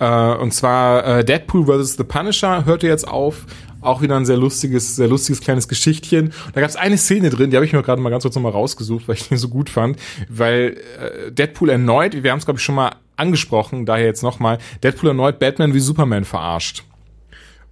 [0.00, 1.96] Äh, und zwar äh, Deadpool vs.
[1.96, 3.46] The Punisher hörte jetzt auf.
[3.80, 6.32] Auch wieder ein sehr lustiges, sehr lustiges kleines Geschichtchen.
[6.52, 8.52] Da gab es eine Szene drin, die habe ich mir gerade mal ganz kurz nochmal
[8.52, 9.98] rausgesucht, weil ich den so gut fand.
[10.28, 14.58] Weil äh, Deadpool erneut, wir haben es glaube ich schon mal angesprochen, daher jetzt nochmal,
[14.82, 16.84] Deadpool erneut Batman wie Superman verarscht.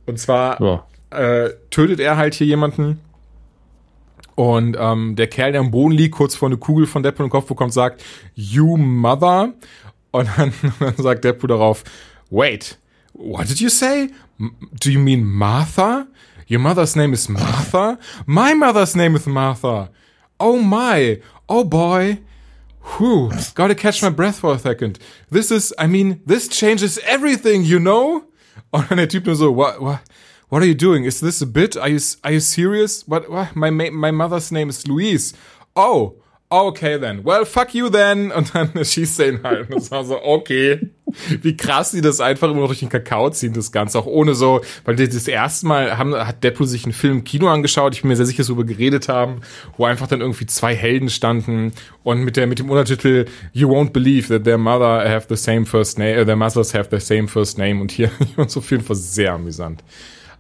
[0.07, 0.85] Und zwar ja.
[1.11, 3.01] äh, tötet er halt hier jemanden
[4.39, 7.31] und ähm, der Kerl, der am Boden liegt, kurz vor eine Kugel von Deadpool im
[7.31, 8.05] Kopf bekommt, sagt,
[8.37, 9.53] You Mother.
[10.13, 11.83] Und dann, dann sagt Deadpool darauf,
[12.31, 12.79] Wait,
[13.15, 14.11] what did you say?
[14.81, 16.09] Do you mean Martha?
[16.47, 17.99] Your mother's name is Martha?
[18.27, 19.91] My mother's name is Martha.
[20.41, 21.21] Oh my.
[21.49, 22.21] Oh boy.
[22.97, 23.31] Whew.
[23.55, 24.99] Gotta catch my breath for a second.
[25.31, 28.25] This is, I mean, this changes everything, you know?
[28.73, 30.01] Und der Typ nur so, what, what,
[30.49, 31.05] what are you doing?
[31.05, 31.77] Is this a bit?
[31.77, 33.07] Are you, are you serious?
[33.07, 33.55] What, what?
[33.57, 35.35] My, my mother's name is Louise.
[35.77, 36.17] Oh.
[36.51, 37.23] Okay then.
[37.25, 38.33] Well, fuck you then.
[38.33, 39.69] Und dann er ihn halt.
[39.69, 40.81] Und das war so, okay.
[41.43, 43.99] Wie krass die das einfach immer durch den Kakao ziehen, das Ganze.
[43.99, 47.49] Auch ohne so, weil das erste Mal haben, hat Deadpool sich einen Film im Kino
[47.49, 47.95] angeschaut.
[47.95, 49.41] Ich bin mir sehr sicher, dass wir darüber geredet haben,
[49.77, 53.91] wo einfach dann irgendwie zwei Helden standen und mit der, mit dem Untertitel You won't
[53.91, 57.29] believe that their mother have the same first name, uh, their mothers have the same
[57.29, 57.81] first name.
[57.81, 59.83] Und hier, und so jeden Fall sehr amüsant.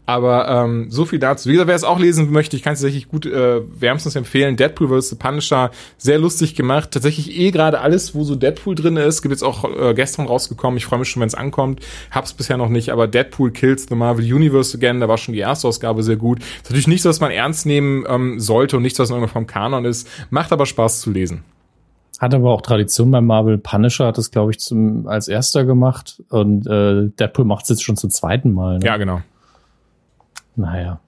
[0.09, 1.51] Aber ähm, so viel dazu.
[1.51, 4.57] Wie gesagt, wer es auch lesen möchte, ich kann es tatsächlich gut äh, wärmstens empfehlen.
[4.57, 5.11] Deadpool vs.
[5.11, 6.93] The Punisher, sehr lustig gemacht.
[6.93, 9.21] Tatsächlich eh gerade alles, wo so Deadpool drin ist.
[9.21, 10.79] Gibt jetzt auch äh, gestern rausgekommen.
[10.79, 11.81] Ich freue mich schon, wenn es ankommt.
[12.11, 15.41] Hab's bisher noch nicht, aber Deadpool Kills the Marvel Universe Again, da war schon die
[15.41, 16.39] erste Ausgabe sehr gut.
[16.39, 19.47] Ist natürlich nichts, was man ernst nehmen ähm, sollte und nichts, was in irgendeiner Form
[19.47, 20.09] Kanon ist.
[20.31, 21.45] Macht aber Spaß zu lesen.
[22.19, 23.59] Hat aber auch Tradition beim Marvel.
[23.59, 26.23] Punisher hat es, glaube ich, zum, als erster gemacht.
[26.31, 28.79] Und äh, Deadpool macht es jetzt schon zum zweiten Mal.
[28.79, 28.87] Ne?
[28.87, 29.21] Ja, genau
[30.59, 31.01] naja.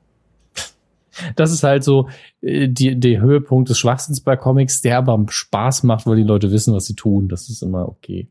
[1.36, 2.08] Das ist halt so
[2.40, 6.50] äh, die, der Höhepunkt des Schwachsinns bei Comics, der aber Spaß macht, weil die Leute
[6.50, 7.28] wissen, was sie tun.
[7.28, 8.28] Das ist immer okay.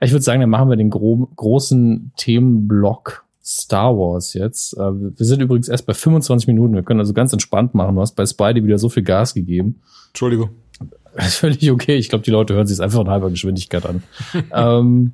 [0.00, 4.76] Ich würde sagen, dann machen wir den gro großen Themenblock Star Wars jetzt.
[4.76, 6.74] Äh, wir sind übrigens erst bei 25 Minuten.
[6.74, 7.94] Wir können also ganz entspannt machen.
[7.94, 9.80] Du hast bei Spidey wieder so viel Gas gegeben.
[10.08, 10.50] Entschuldigung.
[11.16, 11.96] Völlig okay.
[11.96, 14.02] Ich glaube, die Leute hören sich es einfach in halber Geschwindigkeit an.
[14.52, 15.12] ähm,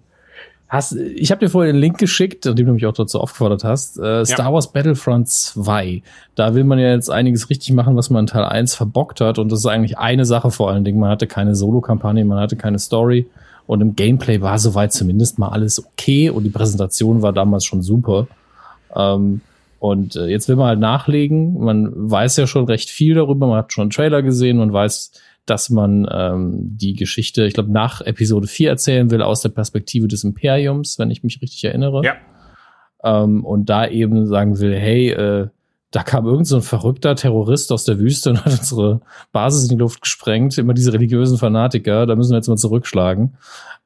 [0.75, 3.97] Hast, ich habe dir vorher den Link geschickt, den du mich auch dazu aufgefordert hast.
[3.97, 4.53] Äh, Star ja.
[4.53, 6.03] Wars Battlefront 2.
[6.35, 9.39] Da will man ja jetzt einiges richtig machen, was man in Teil 1 verbockt hat.
[9.39, 10.99] Und das ist eigentlich eine Sache vor allen Dingen.
[10.99, 13.27] Man hatte keine Solo-Kampagne, man hatte keine Story.
[13.69, 16.29] Und im Gameplay war soweit zumindest mal alles okay.
[16.29, 18.27] Und die Präsentation war damals schon super.
[18.97, 19.43] Ähm,
[19.79, 21.63] und äh, jetzt will man halt nachlegen.
[21.63, 23.47] Man weiß ja schon recht viel darüber.
[23.47, 24.57] Man hat schon einen Trailer gesehen.
[24.57, 25.13] Man weiß,
[25.47, 30.09] dass man ähm, die Geschichte, ich glaube, nach Episode 4 erzählen will aus der Perspektive
[30.09, 32.03] des Imperiums, wenn ich mich richtig erinnere.
[32.05, 32.15] Ja.
[33.03, 35.49] Ähm, und da eben sagen will, hey, äh,
[35.91, 39.01] da kam irgend so ein verrückter Terrorist aus der Wüste und hat unsere
[39.33, 40.59] Basis in die Luft gesprengt.
[40.59, 43.37] Immer diese religiösen Fanatiker, da müssen wir jetzt mal zurückschlagen.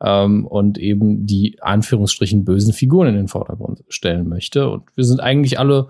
[0.00, 4.70] Ähm, und eben die Anführungsstrichen bösen Figuren in den Vordergrund stellen möchte.
[4.70, 5.88] Und wir sind eigentlich alle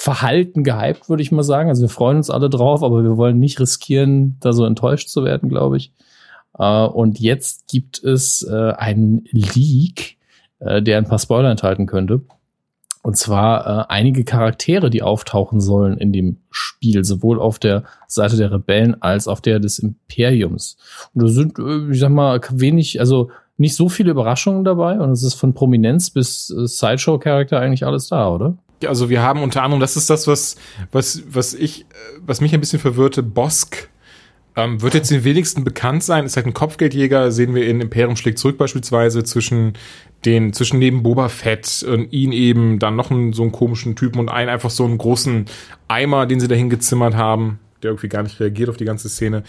[0.00, 1.68] verhalten gehypt, würde ich mal sagen.
[1.68, 5.24] Also wir freuen uns alle drauf, aber wir wollen nicht riskieren, da so enttäuscht zu
[5.24, 5.92] werden, glaube ich.
[6.58, 10.16] Äh, und jetzt gibt es äh, einen Leak,
[10.60, 12.22] äh, der ein paar Spoiler enthalten könnte.
[13.02, 18.38] Und zwar äh, einige Charaktere, die auftauchen sollen in dem Spiel, sowohl auf der Seite
[18.38, 20.78] der Rebellen als auf der des Imperiums.
[21.12, 25.10] Und da sind, äh, ich sag mal, wenig, also nicht so viele Überraschungen dabei und
[25.10, 28.56] es ist von Prominenz bis äh, Sideshow-Charakter eigentlich alles da, oder?
[28.86, 30.56] Also wir haben unter anderem, das ist das, was,
[30.92, 31.86] was, was ich,
[32.20, 33.88] was mich ein bisschen verwirrte, Bosk.
[34.56, 38.16] Ähm, wird jetzt den wenigsten bekannt sein, ist halt ein Kopfgeldjäger, sehen wir in Imperium
[38.16, 39.74] schlägt zurück beispielsweise zwischen
[40.24, 44.18] den, zwischen neben Boba Fett und ihn eben, dann noch einen, so einen komischen Typen
[44.18, 45.46] und einen einfach so einen großen
[45.86, 49.44] Eimer, den sie dahin gezimmert haben, der irgendwie gar nicht reagiert auf die ganze Szene.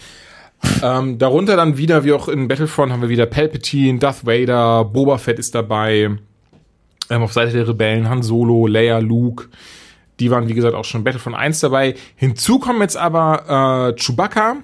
[0.82, 5.18] Ähm, darunter dann wieder, wie auch in Battlefront, haben wir wieder Palpatine, Darth Vader, Boba
[5.18, 6.10] Fett ist dabei,
[7.10, 9.48] ähm, auf Seite der Rebellen, Han Solo, Leia, Luke.
[10.20, 11.94] Die waren, wie gesagt, auch schon Battlefront 1 dabei.
[12.16, 14.56] Hinzu kommen jetzt aber äh, Chewbacca,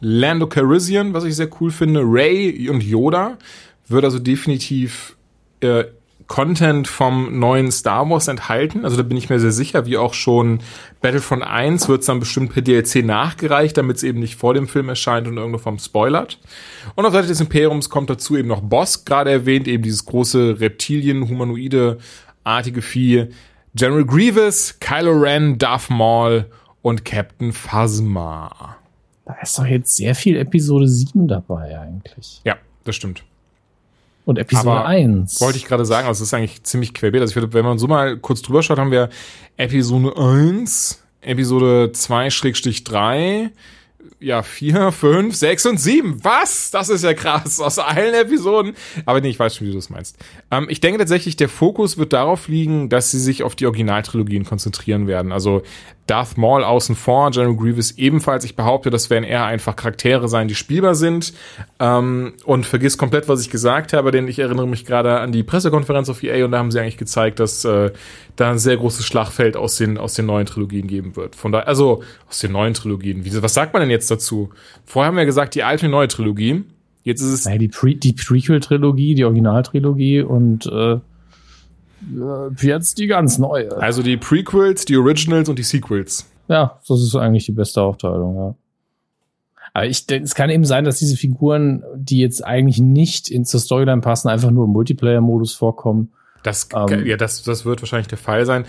[0.00, 3.38] Lando Calrissian, was ich sehr cool finde, Ray und Yoda.
[3.86, 5.16] Wird also definitiv
[5.60, 5.84] äh,
[6.28, 8.84] Content vom neuen Star Wars enthalten.
[8.84, 10.60] Also da bin ich mir sehr sicher, wie auch schon
[11.00, 14.68] Battlefront 1 wird es dann bestimmt per DLC nachgereicht, damit es eben nicht vor dem
[14.68, 16.38] Film erscheint und irgendwo vom spoilert.
[16.94, 20.60] Und auf Seite des Imperiums kommt dazu eben noch Boss, gerade erwähnt, eben dieses große
[20.60, 21.98] Reptilien, humanoide,
[22.44, 23.28] artige Vieh.
[23.74, 26.46] General Grievous, Kylo Ren, Darth Maul
[26.82, 28.76] und Captain Phasma.
[29.24, 32.42] Da ist doch jetzt sehr viel Episode 7 dabei eigentlich.
[32.44, 33.24] Ja, das stimmt.
[34.28, 35.40] Und Episode Aber 1.
[35.40, 37.22] Wollte ich gerade sagen, also es ist eigentlich ziemlich querbeet.
[37.22, 39.08] Also ich würde, wenn man so mal kurz drüber schaut, haben wir
[39.56, 43.48] Episode 1, Episode 2-3,
[44.20, 46.22] ja, vier, fünf, sechs und sieben.
[46.22, 46.70] Was?
[46.70, 47.58] Das ist ja krass.
[47.58, 48.74] Aus allen Episoden.
[49.06, 50.18] Aber nee, ich weiß schon, wie du das meinst.
[50.50, 54.44] Ähm, ich denke tatsächlich, der Fokus wird darauf liegen, dass sie sich auf die Originaltrilogien
[54.44, 55.32] konzentrieren werden.
[55.32, 55.62] Also
[56.08, 58.44] Darth Maul außen vor, General Grievous ebenfalls.
[58.44, 61.34] Ich behaupte, das werden eher einfach Charaktere sein, die spielbar sind.
[61.78, 65.42] Ähm, und vergiss komplett, was ich gesagt habe, denn ich erinnere mich gerade an die
[65.42, 67.92] Pressekonferenz auf EA und da haben sie eigentlich gezeigt, dass äh,
[68.36, 71.36] da ein sehr großes Schlachtfeld aus den, aus den neuen Trilogien geben wird.
[71.36, 73.24] Von daher, also aus den neuen Trilogien.
[73.24, 74.48] Wie, was sagt man denn jetzt dazu?
[74.86, 76.64] Vorher haben wir gesagt, die alte neue Trilogie.
[77.04, 77.44] Jetzt ist es.
[77.44, 80.98] Naja, die, Pre die Prequel-Trilogie, die Originaltrilogie und äh,
[82.60, 83.76] jetzt die ganz neue.
[83.78, 86.26] Also die Prequels, die Originals und die Sequels.
[86.48, 88.54] Ja, das ist eigentlich die beste Aufteilung, ja.
[89.74, 93.44] Aber ich denke, es kann eben sein, dass diese Figuren, die jetzt eigentlich nicht in
[93.44, 96.10] zur Storyline passen, einfach nur im Multiplayer-Modus vorkommen.
[96.42, 98.64] Das, ähm, ja, das, das wird wahrscheinlich der Fall sein.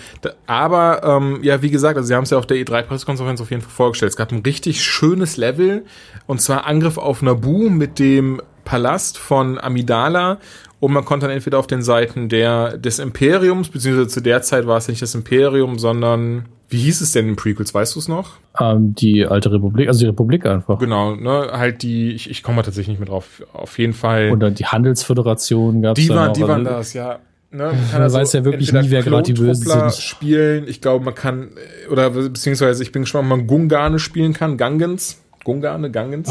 [0.47, 3.61] Aber ähm, ja, wie gesagt, also sie haben es ja auf der E3-Pressekonferenz auf jeden
[3.61, 4.11] Fall vorgestellt.
[4.11, 5.85] Es gab ein richtig schönes Level
[6.25, 10.39] und zwar Angriff auf Naboo mit dem Palast von Amidala
[10.79, 14.65] und man konnte dann entweder auf den Seiten der, des Imperiums, beziehungsweise zu der Zeit
[14.65, 18.07] war es nicht das Imperium, sondern wie hieß es denn in Prequels, weißt du es
[18.07, 18.33] noch?
[18.59, 20.77] Ähm, die alte Republik, also die Republik einfach.
[20.79, 24.31] Genau, ne, halt die, ich, ich komme mal tatsächlich nicht mehr drauf, auf jeden Fall.
[24.31, 27.19] Oder die Handelsföderation gab es Die waren, die waren also das, ja.
[27.51, 29.93] Ne, man kann man also weiß ja wirklich nie, wer gerade die Bösen sind.
[29.95, 30.67] spielen.
[30.67, 31.49] Ich glaube, man kann,
[31.91, 35.19] oder beziehungsweise ich bin gespannt, ob man Gungane spielen kann, Gangens.
[35.43, 36.30] Gungane, Gangens.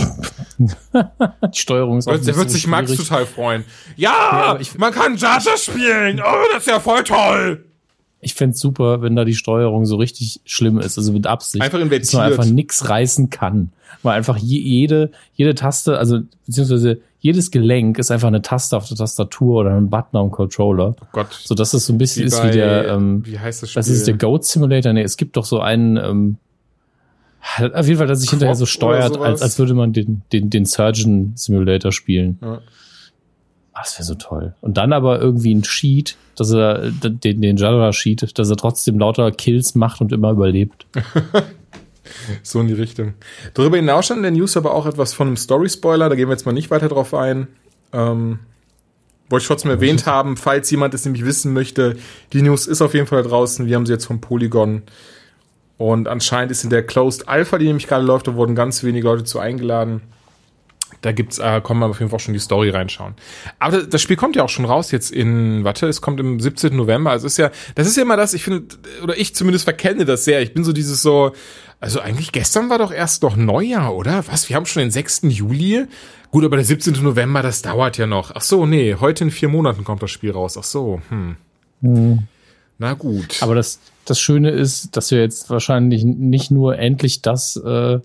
[0.59, 3.65] die Steuerung ist auch Der wird sich Max total freuen.
[3.97, 6.21] Ja, ja man kann Jaja spielen.
[6.21, 7.65] Oh, das ist ja voll toll.
[8.21, 11.63] Ich fände super, wenn da die Steuerung so richtig schlimm ist, also mit Absicht.
[11.63, 12.07] Einfach invertiert.
[12.07, 13.71] Dass man einfach nix reißen kann.
[14.03, 18.97] Weil einfach jede, jede Taste, also beziehungsweise jedes Gelenk ist einfach eine Taste auf der
[18.97, 20.95] Tastatur oder ein Button am Controller.
[21.01, 21.29] Oh Gott.
[21.33, 23.71] So dass es so ein bisschen wie ist bei, wie der, ähm, wie heißt das
[23.71, 23.81] Spiel?
[23.81, 24.93] Das ist der Goat Simulator.
[24.93, 26.37] Nee, es gibt doch so einen, ähm,
[27.73, 30.65] auf jeden Fall, dass sich hinterher so steuert, als, als würde man den, den, den
[30.65, 32.39] Surgeon Simulator spielen.
[32.43, 32.61] Ja.
[33.73, 34.55] Ach, das wäre so toll.
[34.61, 39.31] Und dann aber irgendwie ein Cheat, dass er, den, den Jadra-Cheat, dass er trotzdem lauter
[39.31, 40.87] Kills macht und immer überlebt.
[42.43, 43.15] so in die Richtung.
[43.55, 46.33] Darüber hinaus stand in der News aber auch etwas von einem Story-Spoiler, da gehen wir
[46.33, 47.47] jetzt mal nicht weiter drauf ein.
[47.93, 48.41] Ähm,
[49.31, 51.97] Wollte ich trotzdem erwähnt haben, falls jemand es nämlich wissen möchte.
[52.33, 53.67] Die News ist auf jeden Fall draußen.
[53.67, 54.83] Wir haben sie jetzt vom Polygon.
[55.79, 59.07] Und anscheinend ist in der Closed Alpha, die nämlich gerade läuft, da wurden ganz wenige
[59.07, 60.03] Leute zu eingeladen.
[61.01, 63.15] Da gibt's, äh, kommen wir auf jeden Fall auch schon die Story reinschauen.
[63.61, 66.75] Aber das Spiel kommt ja auch schon raus jetzt in, warte, es kommt im 17.
[66.75, 67.13] November.
[67.13, 70.25] Also ist ja, das ist ja immer das, ich finde, oder ich zumindest verkenne das
[70.25, 70.43] sehr.
[70.43, 71.33] Ich bin so dieses so,
[71.79, 74.25] also eigentlich gestern war doch erst noch Neujahr, oder?
[74.27, 74.49] Was?
[74.49, 75.21] Wir haben schon den 6.
[75.29, 75.87] Juli?
[76.33, 76.95] Gut, aber der 17.
[77.03, 78.33] November, das dauert ja noch.
[78.35, 80.57] Ach so, nee, heute in vier Monaten kommt das Spiel raus.
[80.59, 81.37] Ach so, hm.
[81.83, 82.19] hm.
[82.79, 83.41] Na gut.
[83.41, 83.79] Aber das,
[84.11, 88.01] das Schöne ist, dass wir jetzt wahrscheinlich nicht nur endlich das äh,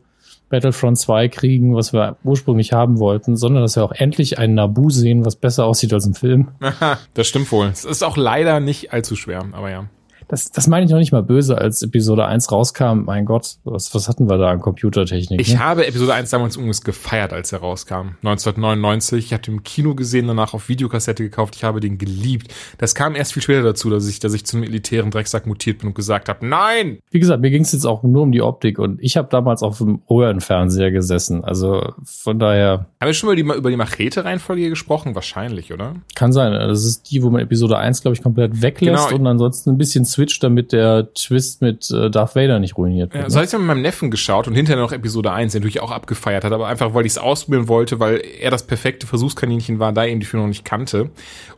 [0.50, 4.89] Battlefront 2 kriegen, was wir ursprünglich haben wollten, sondern dass wir auch endlich einen Nabu
[4.89, 6.50] sehen, was besser aussieht als im Film.
[7.13, 7.68] Das stimmt wohl.
[7.68, 9.86] Es ist auch leider nicht allzu schwer, aber ja
[10.28, 13.04] das, das meine ich noch nicht mal böse, als Episode 1 rauskam.
[13.06, 15.40] Mein Gott, was, was hatten wir da an Computertechnik?
[15.40, 15.60] Ich ne?
[15.60, 18.16] habe Episode 1 damals übrigens gefeiert, als er rauskam.
[18.24, 19.26] 1999.
[19.26, 21.56] Ich habe den im Kino gesehen, danach auf Videokassette gekauft.
[21.56, 22.54] Ich habe den geliebt.
[22.78, 25.90] Das kam erst viel später dazu, dass ich, dass ich zum militären Drecksack mutiert bin
[25.90, 27.00] und gesagt habe, nein!
[27.12, 29.62] Wie gesagt, mir ging es jetzt auch nur um die Optik und ich habe damals
[29.62, 31.44] auf dem Röhrenfernseher gesessen.
[31.44, 32.88] Also von daher.
[33.00, 35.16] Haben wir schon mal die, über die Machete-Reihenfolge gesprochen?
[35.16, 35.96] Wahrscheinlich, oder?
[36.16, 36.52] Kann sein.
[36.54, 39.20] Das ist die, wo man Episode 1, glaube ich, komplett weglässt genau.
[39.20, 43.23] und ansonsten ein bisschen Switch, damit der Twist mit äh, Darth Vader nicht ruiniert wird.
[43.23, 45.82] Ja, so habe ich mit meinem Neffen geschaut und hinterher noch Episode 1, den natürlich
[45.82, 49.80] auch abgefeiert hat, aber einfach, weil ich es ausprobieren wollte, weil er das perfekte Versuchskaninchen
[49.80, 51.10] war, da eben die Film noch nicht kannte.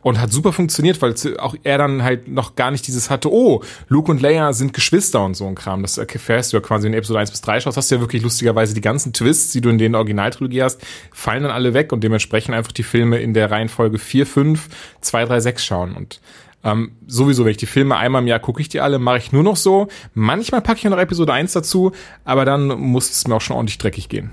[0.02, 3.62] Und hat super funktioniert, weil auch er dann halt noch gar nicht dieses hatte, oh,
[3.88, 5.82] Luke und Leia sind Geschwister und so ein Kram.
[5.82, 8.22] Das erfährst du ja quasi in Episode 1 bis 3 schaust, hast du ja wirklich
[8.22, 10.80] lustigerweise die ganzen Twists, die du in den Originaltrilogie hast,
[11.12, 14.68] fallen dann alle weg und dementsprechend einfach die Filme in der Reihenfolge 4, 5,
[15.00, 15.94] 2, 3, 6 schauen.
[15.94, 16.20] Und
[16.66, 19.30] ähm, sowieso, wenn ich die Filme einmal im Jahr gucke ich die alle, mache ich
[19.30, 19.86] nur noch so.
[20.14, 21.92] Manchmal packe ich noch Episode 1 dazu,
[22.24, 24.32] aber dann muss es mir auch schon ordentlich dreckig gehen.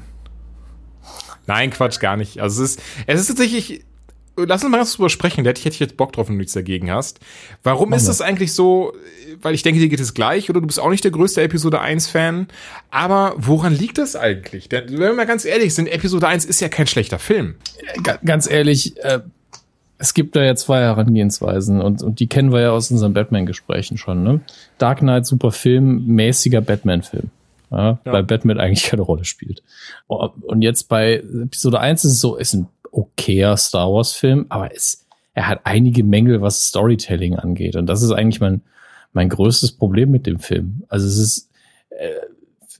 [1.46, 2.40] Nein, Quatsch, gar nicht.
[2.40, 3.86] Also es ist, es ist tatsächlich,
[4.36, 6.54] lass uns mal ganz drüber sprechen, da hätte ich, jetzt Bock drauf, wenn du nichts
[6.54, 7.20] dagegen hast.
[7.62, 8.94] Warum Mach ist das eigentlich so,
[9.40, 11.82] weil ich denke, dir geht es gleich, oder du bist auch nicht der größte Episode
[11.82, 12.48] 1 Fan,
[12.90, 14.70] aber woran liegt das eigentlich?
[14.70, 17.58] Denn, wenn wir mal ganz ehrlich sind, Episode 1 ist ja kein schlechter Film.
[18.24, 19.20] Ganz ehrlich, äh,
[19.98, 23.98] es gibt da ja zwei Herangehensweisen und, und die kennen wir ja aus unseren Batman-Gesprächen
[23.98, 24.24] schon.
[24.24, 24.42] Ne?
[24.78, 27.30] Dark Knight, super Film, mäßiger Batman-Film.
[27.72, 28.12] Ja, ja.
[28.12, 29.64] Weil Batman eigentlich keine Rolle spielt.
[30.08, 35.06] Und jetzt bei Episode 1 ist es so, ist ein okayer Star Wars-Film, aber es,
[35.34, 37.76] er hat einige Mängel, was Storytelling angeht.
[37.76, 38.62] Und das ist eigentlich mein,
[39.14, 40.84] mein größtes Problem mit dem Film.
[40.90, 41.50] Also es ist,
[41.90, 42.12] äh,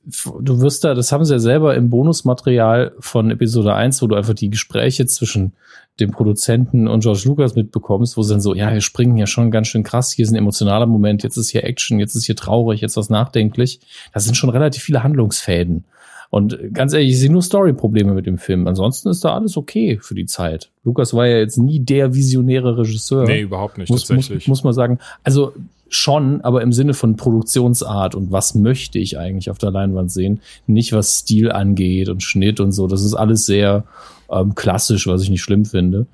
[0.06, 4.16] du wirst da, das haben sie ja selber im Bonusmaterial von Episode 1, wo du
[4.16, 5.54] einfach die Gespräche zwischen
[6.00, 9.52] dem Produzenten und George Lucas mitbekommst, wo sie dann so, ja, wir springen ja schon
[9.52, 12.36] ganz schön krass, hier ist ein emotionaler Moment, jetzt ist hier Action, jetzt ist hier
[12.36, 13.80] traurig, jetzt was nachdenklich.
[14.14, 15.86] Das sind schon relativ viele Handlungsfäden.
[16.32, 18.66] Und ganz ehrlich, ich sehe nur Story-Probleme mit dem Film.
[18.66, 20.72] Ansonsten ist da alles okay für die Zeit.
[20.84, 23.26] Lukas war ja jetzt nie der visionäre Regisseur.
[23.26, 24.48] Nee, überhaupt nicht, muss, tatsächlich.
[24.48, 24.98] Muss, muss man sagen.
[25.24, 25.54] Also
[25.96, 30.42] schon, aber im Sinne von Produktionsart und was möchte ich eigentlich auf der Leinwand sehen.
[30.68, 32.88] Nicht was Stil angeht und Schnitt und so.
[32.88, 33.86] Das ist alles sehr
[34.32, 36.08] ähm, klassisch, was ich nicht schlimm finde.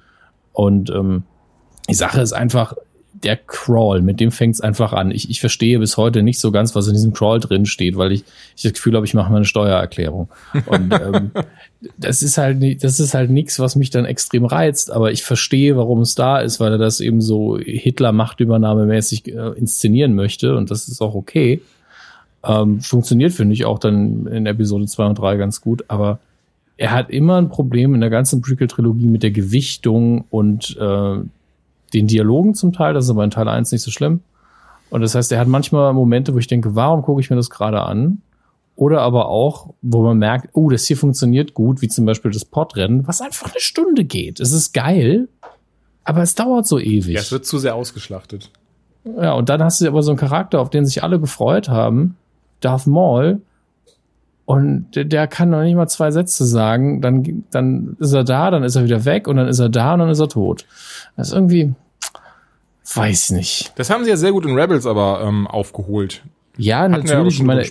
[0.53, 1.23] Und ähm,
[1.89, 2.75] die Sache ist einfach,
[3.23, 5.11] der Crawl, mit dem fängt es einfach an.
[5.11, 8.11] Ich, ich verstehe bis heute nicht so ganz, was in diesem Crawl drin steht, weil
[8.11, 8.23] ich,
[8.55, 10.29] ich das Gefühl habe, ich mache meine Steuererklärung.
[10.65, 11.31] Und ähm,
[11.97, 15.77] das ist halt das ist halt nichts, was mich dann extrem reizt, aber ich verstehe,
[15.77, 20.71] warum es da ist, weil er das eben so Hitler Machtübernahmemäßig äh, inszenieren möchte und
[20.71, 21.61] das ist auch okay.
[22.41, 26.19] Ähm, funktioniert, finde ich, auch dann in Episode 2 und 3 ganz gut, aber
[26.77, 31.17] er hat immer ein Problem in der ganzen Prequel-Trilogie mit der Gewichtung und äh,
[31.89, 34.21] den Dialogen zum Teil, das ist aber in Teil 1 nicht so schlimm.
[34.89, 37.49] Und das heißt, er hat manchmal Momente, wo ich denke, warum gucke ich mir das
[37.49, 38.21] gerade an?
[38.75, 42.45] Oder aber auch, wo man merkt, oh, das hier funktioniert gut, wie zum Beispiel das
[42.45, 44.39] Podrennen, was einfach eine Stunde geht.
[44.39, 45.27] Es ist geil,
[46.05, 47.13] aber es dauert so ewig.
[47.13, 48.49] Ja, es wird zu sehr ausgeschlachtet.
[49.03, 52.15] Ja, und dann hast du aber so einen Charakter, auf den sich alle gefreut haben,
[52.61, 53.41] Darth Maul,
[54.49, 58.63] und der, kann noch nicht mal zwei Sätze sagen, dann, dann ist er da, dann
[58.63, 60.65] ist er wieder weg und dann ist er da und dann ist er tot.
[61.15, 61.75] Das ist irgendwie,
[62.95, 63.71] weiß nicht.
[63.75, 66.23] Das haben sie ja sehr gut in Rebels aber ähm, aufgeholt.
[66.57, 67.37] Ja, Hatten natürlich.
[67.37, 67.63] Ja, meine,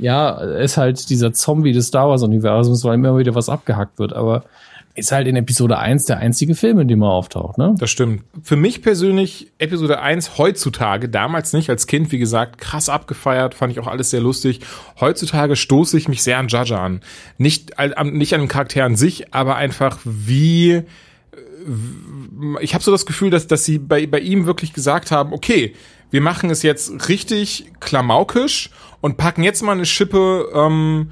[0.00, 4.14] ja, ist halt dieser Zombie des Star Wars Universums, weil immer wieder was abgehackt wird,
[4.14, 4.44] aber
[4.96, 7.74] ist halt in Episode 1 der einzige Film, in dem er auftaucht, ne?
[7.78, 8.22] Das stimmt.
[8.42, 13.72] Für mich persönlich Episode 1 heutzutage, damals nicht, als Kind, wie gesagt, krass abgefeiert, fand
[13.72, 14.60] ich auch alles sehr lustig.
[15.00, 17.00] Heutzutage stoße ich mich sehr an Jaja an.
[17.38, 17.72] Nicht,
[18.04, 20.84] nicht an den Charakter an sich, aber einfach wie äh,
[22.60, 25.74] ich habe so das Gefühl, dass, dass sie bei, bei ihm wirklich gesagt haben, okay,
[26.10, 28.70] wir machen es jetzt richtig klamaukisch
[29.00, 31.10] und packen jetzt mal eine Schippe ähm,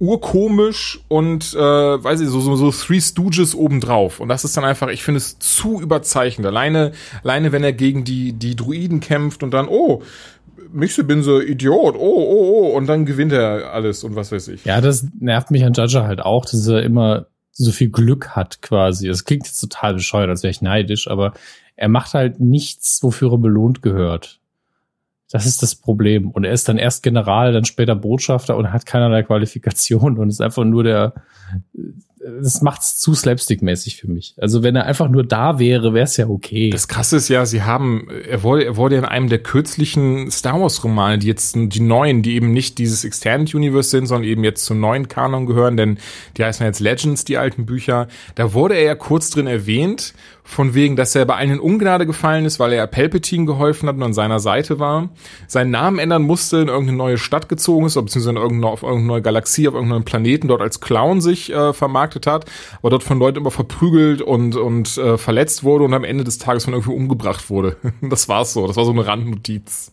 [0.00, 4.20] urkomisch und äh, weiß ich so so so Three Stooges obendrauf.
[4.20, 6.92] Und das ist dann einfach ich finde es zu überzeichnet alleine
[7.24, 10.02] alleine wenn er gegen die die Druiden kämpft und dann oh
[10.72, 14.48] Mixe bin so Idiot oh oh oh und dann gewinnt er alles und was weiß
[14.48, 14.64] ich.
[14.64, 18.62] Ja das nervt mich an Judge halt auch dass er immer so viel Glück hat
[18.62, 19.08] quasi.
[19.08, 21.32] Das klingt jetzt total bescheuert als wäre ich neidisch aber
[21.74, 24.38] er macht halt nichts wofür er belohnt gehört
[25.30, 26.30] das ist das Problem.
[26.30, 30.40] Und er ist dann erst General, dann später Botschafter und hat keinerlei Qualifikation und ist
[30.40, 31.14] einfach nur der,
[32.20, 34.34] das macht's zu slapstick-mäßig für mich.
[34.38, 36.70] Also wenn er einfach nur da wäre, wäre es ja okay.
[36.70, 40.60] Das krasse ist ja, sie haben, er wurde, er wurde in einem der kürzlichen Star
[40.60, 44.44] Wars Romane, die jetzt, die neuen, die eben nicht dieses Extended Universe sind, sondern eben
[44.44, 45.98] jetzt zum neuen Kanon gehören, denn
[46.36, 48.08] die heißen jetzt Legends, die alten Bücher.
[48.34, 50.14] Da wurde er ja kurz drin erwähnt
[50.48, 53.96] von wegen, dass er bei allen in Ungnade gefallen ist, weil er Palpatine geholfen hat
[53.96, 55.10] und an seiner Seite war,
[55.46, 59.08] seinen Namen ändern musste, in irgendeine neue Stadt gezogen ist, beziehungsweise in irgendeine, auf irgendeine
[59.08, 62.46] neue Galaxie, auf irgendeinen Planeten dort als Clown sich äh, vermarktet hat,
[62.78, 66.38] aber dort von Leuten immer verprügelt und, und äh, verletzt wurde und am Ende des
[66.38, 67.76] Tages von irgendwie umgebracht wurde.
[68.00, 69.92] das war's so, das war so eine Randnotiz.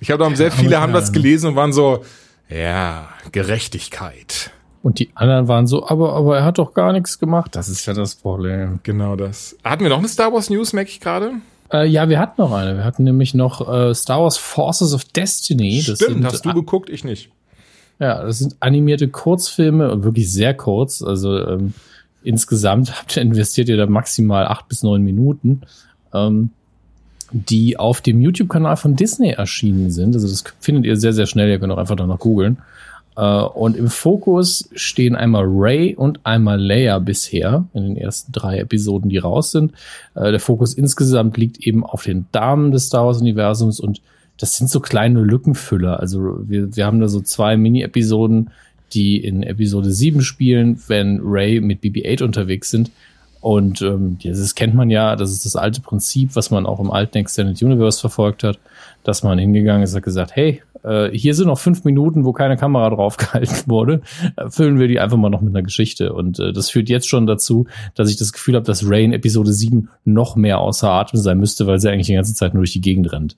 [0.00, 2.04] Ich habe da sehr viele haben das gelesen und waren so,
[2.48, 4.50] ja, Gerechtigkeit.
[4.82, 7.54] Und die anderen waren so, aber, aber er hat doch gar nichts gemacht.
[7.54, 8.80] Das ist ja das Problem.
[8.82, 9.56] Genau das.
[9.62, 11.32] Hatten wir noch eine Star Wars News, merke ich gerade?
[11.72, 12.76] Äh, ja, wir hatten noch eine.
[12.76, 15.82] Wir hatten nämlich noch äh, Star Wars Forces of Destiny.
[15.86, 17.30] Das Stimmt, sind, hast du geguckt, ich nicht.
[17.98, 21.02] Ja, das sind animierte Kurzfilme und wirklich sehr kurz.
[21.02, 21.74] Also ähm,
[22.22, 25.60] insgesamt habt ihr investiert ihr da maximal acht bis neun Minuten,
[26.14, 26.50] ähm,
[27.32, 30.14] die auf dem YouTube-Kanal von Disney erschienen sind.
[30.14, 31.50] Also das findet ihr sehr, sehr schnell.
[31.50, 32.58] Ihr könnt auch einfach danach googeln.
[33.20, 38.58] Äh, und im Fokus stehen einmal Ray und einmal Leia bisher in den ersten drei
[38.58, 39.72] Episoden, die raus sind.
[40.14, 44.00] Äh, der Fokus insgesamt liegt eben auf den Damen des Star Wars Universums und
[44.38, 46.00] das sind so kleine Lückenfüller.
[46.00, 48.50] Also wir, wir haben da so zwei Mini-Episoden,
[48.94, 52.90] die in Episode 7 spielen, wenn Ray mit BB-8 unterwegs sind.
[53.42, 56.90] Und ähm, das kennt man ja, das ist das alte Prinzip, was man auch im
[56.90, 58.58] alten Extended Universe verfolgt hat,
[59.04, 62.56] dass man hingegangen ist und gesagt, hey, äh, hier sind noch fünf Minuten, wo keine
[62.56, 64.02] Kamera draufgehalten wurde,
[64.36, 66.12] äh, füllen wir die einfach mal noch mit einer Geschichte.
[66.12, 69.12] Und äh, das führt jetzt schon dazu, dass ich das Gefühl habe, dass Ray in
[69.12, 72.62] Episode 7 noch mehr außer Atem sein müsste, weil sie eigentlich die ganze Zeit nur
[72.62, 73.36] durch die Gegend rennt.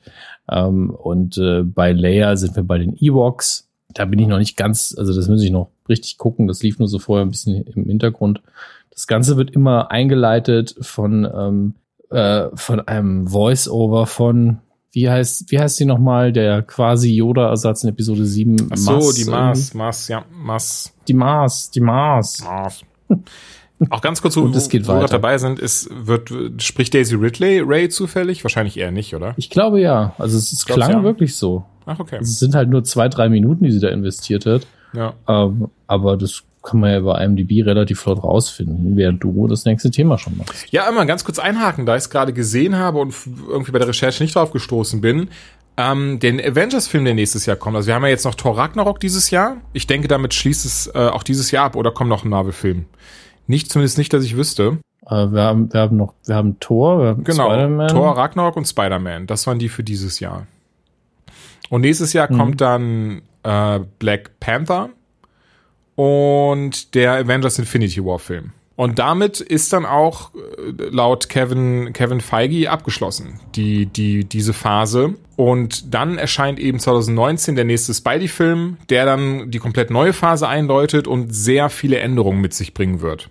[0.51, 3.69] Ähm, und äh, bei Leia sind wir bei den Ewoks.
[3.95, 6.49] Da bin ich noch nicht ganz, also das muss ich noch richtig gucken.
[6.49, 8.43] Das lief nur so vorher ein bisschen im Hintergrund.
[8.91, 11.75] Das Ganze wird immer eingeleitet von, ähm,
[12.11, 14.59] äh, von einem Voice-Over von,
[14.93, 18.69] wie heißt, wie heißt sie nochmal, der quasi Yoda-Ersatz in Episode 7?
[18.71, 20.93] Ach so, Mars, die Mars, Mars, ja, Mars.
[21.09, 22.45] Die Mars, die Mars.
[22.45, 22.83] Mars.
[23.91, 27.15] Auch ganz kurz, wo, Und es geht wo wir dabei sind, ist, wird, spricht Daisy
[27.15, 28.45] Ridley Ray zufällig?
[28.45, 29.35] Wahrscheinlich eher nicht, oder?
[29.39, 30.15] Ich glaube ja.
[30.19, 31.03] Also es, es klang ja?
[31.03, 31.65] wirklich so.
[31.87, 32.19] Ach, okay.
[32.21, 34.67] Es sind halt nur zwei, drei Minuten, die sie da investiert hat.
[34.93, 35.15] Ja.
[35.29, 39.91] Ähm, aber das kann man ja bei IMDb relativ flott rausfinden, während du das nächste
[39.91, 40.67] Thema schon machst.
[40.71, 43.15] Ja, immer ganz kurz einhaken, da ich es gerade gesehen habe und
[43.49, 45.29] irgendwie bei der Recherche nicht drauf gestoßen bin.
[45.77, 47.77] Ähm, den Avengers-Film, der nächstes Jahr kommt.
[47.77, 49.57] Also wir haben ja jetzt noch Thor Ragnarok dieses Jahr.
[49.73, 52.85] Ich denke, damit schließt es äh, auch dieses Jahr ab oder kommt noch ein Marvel-Film.
[53.47, 54.79] Nicht, zumindest nicht, dass ich wüsste.
[55.07, 58.69] Äh, wir, haben, wir haben noch, wir haben Thor, wir haben genau, Thor, Ragnarok und
[58.69, 59.27] Spider-Man.
[59.27, 60.47] Das waren die für dieses Jahr.
[61.71, 62.39] Und nächstes Jahr mhm.
[62.39, 64.91] kommt dann äh, Black Panther
[65.95, 68.53] und der Avengers Infinity War Film.
[68.75, 75.15] Und damit ist dann auch äh, laut Kevin, Kevin Feige abgeschlossen, die, die, diese Phase.
[75.37, 81.07] Und dann erscheint eben 2019 der nächste Spidey-Film, der dann die komplett neue Phase einläutet
[81.07, 83.29] und sehr viele Änderungen mit sich bringen wird.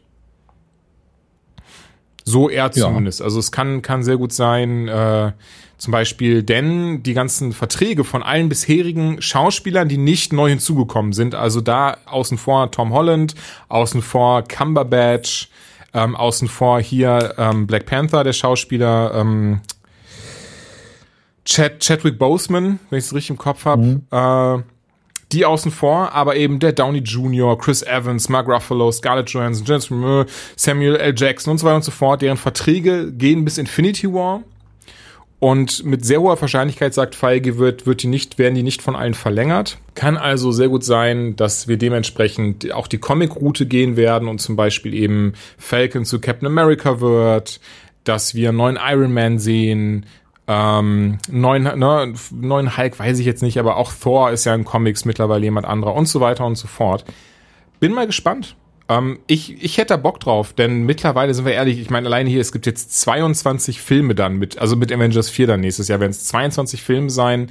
[2.23, 3.19] So er zumindest.
[3.19, 3.25] Ja.
[3.25, 5.31] Also es kann, kann sehr gut sein, äh,
[5.81, 11.33] zum Beispiel, denn die ganzen Verträge von allen bisherigen Schauspielern, die nicht neu hinzugekommen sind,
[11.33, 13.33] also da außen vor Tom Holland,
[13.67, 15.49] außen vor Cumberbatch,
[15.95, 19.61] ähm, außen vor hier ähm, Black Panther, der Schauspieler, ähm,
[21.45, 24.03] Chad, Chadwick Boseman, wenn ich es richtig im Kopf habe, mhm.
[24.11, 24.63] äh,
[25.31, 30.27] die außen vor, aber eben der Downey Jr., Chris Evans, Mark Ruffalo, Scarlett Johansson, James
[30.55, 31.15] Samuel L.
[31.17, 34.43] Jackson und so weiter und so fort, deren Verträge gehen bis Infinity War
[35.41, 38.95] und mit sehr hoher Wahrscheinlichkeit sagt Feige, wird, wird die nicht, werden die nicht von
[38.95, 39.79] allen verlängert.
[39.95, 44.55] Kann also sehr gut sein, dass wir dementsprechend auch die Comic-Route gehen werden und zum
[44.55, 47.59] Beispiel eben Falcon zu Captain America wird,
[48.03, 50.05] dass wir einen neuen Iron Man sehen,
[50.47, 54.63] ähm, neuen, ne, neuen Hulk weiß ich jetzt nicht, aber auch Thor ist ja in
[54.63, 57.03] Comics mittlerweile jemand anderer und so weiter und so fort.
[57.79, 58.55] Bin mal gespannt.
[58.91, 62.29] Ähm, ich, ich hätte da Bock drauf, denn mittlerweile sind wir ehrlich, ich meine, alleine
[62.29, 66.01] hier, es gibt jetzt 22 Filme dann mit, also mit Avengers 4 dann nächstes Jahr
[66.01, 67.49] werden es 22 Filme sein.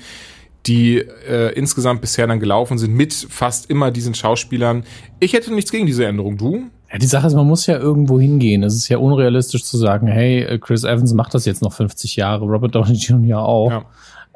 [0.66, 4.84] die äh, insgesamt bisher dann gelaufen sind, mit fast immer diesen Schauspielern.
[5.18, 6.36] Ich hätte nichts gegen diese Änderung.
[6.36, 6.64] Du?
[6.92, 8.62] Ja, die Sache ist, man muss ja irgendwo hingehen.
[8.62, 12.16] Es ist ja unrealistisch zu sagen, hey, äh, Chris Evans macht das jetzt noch 50
[12.16, 13.42] Jahre, Robert Downey Jr.
[13.42, 13.70] auch.
[13.70, 13.84] Ja.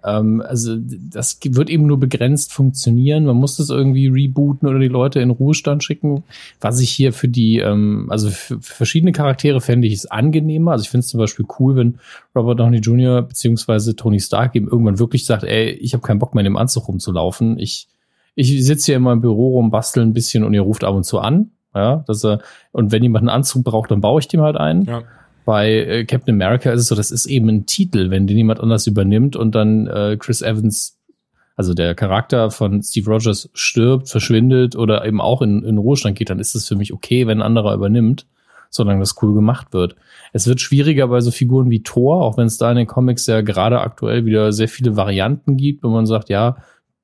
[0.05, 3.25] Ähm, also das wird eben nur begrenzt funktionieren.
[3.25, 6.25] Man muss das irgendwie rebooten oder die Leute in Ruhestand schicken.
[6.61, 10.73] Was ich hier für die, ähm, also für verschiedene Charaktere fände ich es angenehmer.
[10.73, 11.99] Also ich finde es zum Beispiel cool, wenn
[12.35, 13.23] Robert Downey Jr.
[13.23, 16.57] beziehungsweise Tony Stark eben irgendwann wirklich sagt, ey, ich habe keinen Bock mehr in dem
[16.57, 17.59] Anzug rumzulaufen.
[17.59, 17.89] Ich
[18.37, 21.05] ich sitze hier in meinem Büro rum, bastel ein bisschen und ihr ruft ab und
[21.05, 22.41] zu an ja, dass er,
[22.73, 24.85] und wenn jemand einen Anzug braucht, dann baue ich dem halt einen.
[24.85, 25.03] Ja.
[25.45, 28.61] Bei äh, Captain America ist es so, das ist eben ein Titel, wenn den jemand
[28.61, 30.99] anders übernimmt und dann äh, Chris Evans,
[31.57, 36.31] also der Charakter von Steve Rogers stirbt, verschwindet oder eben auch in, in Ruhestand geht,
[36.31, 38.27] dann ist es für mich okay, wenn ein anderer übernimmt,
[38.71, 39.97] solange das cool gemacht wird.
[40.33, 43.27] Es wird schwieriger bei so Figuren wie Thor, auch wenn es da in den Comics
[43.27, 46.57] ja gerade aktuell wieder sehr viele Varianten gibt, wo man sagt, ja,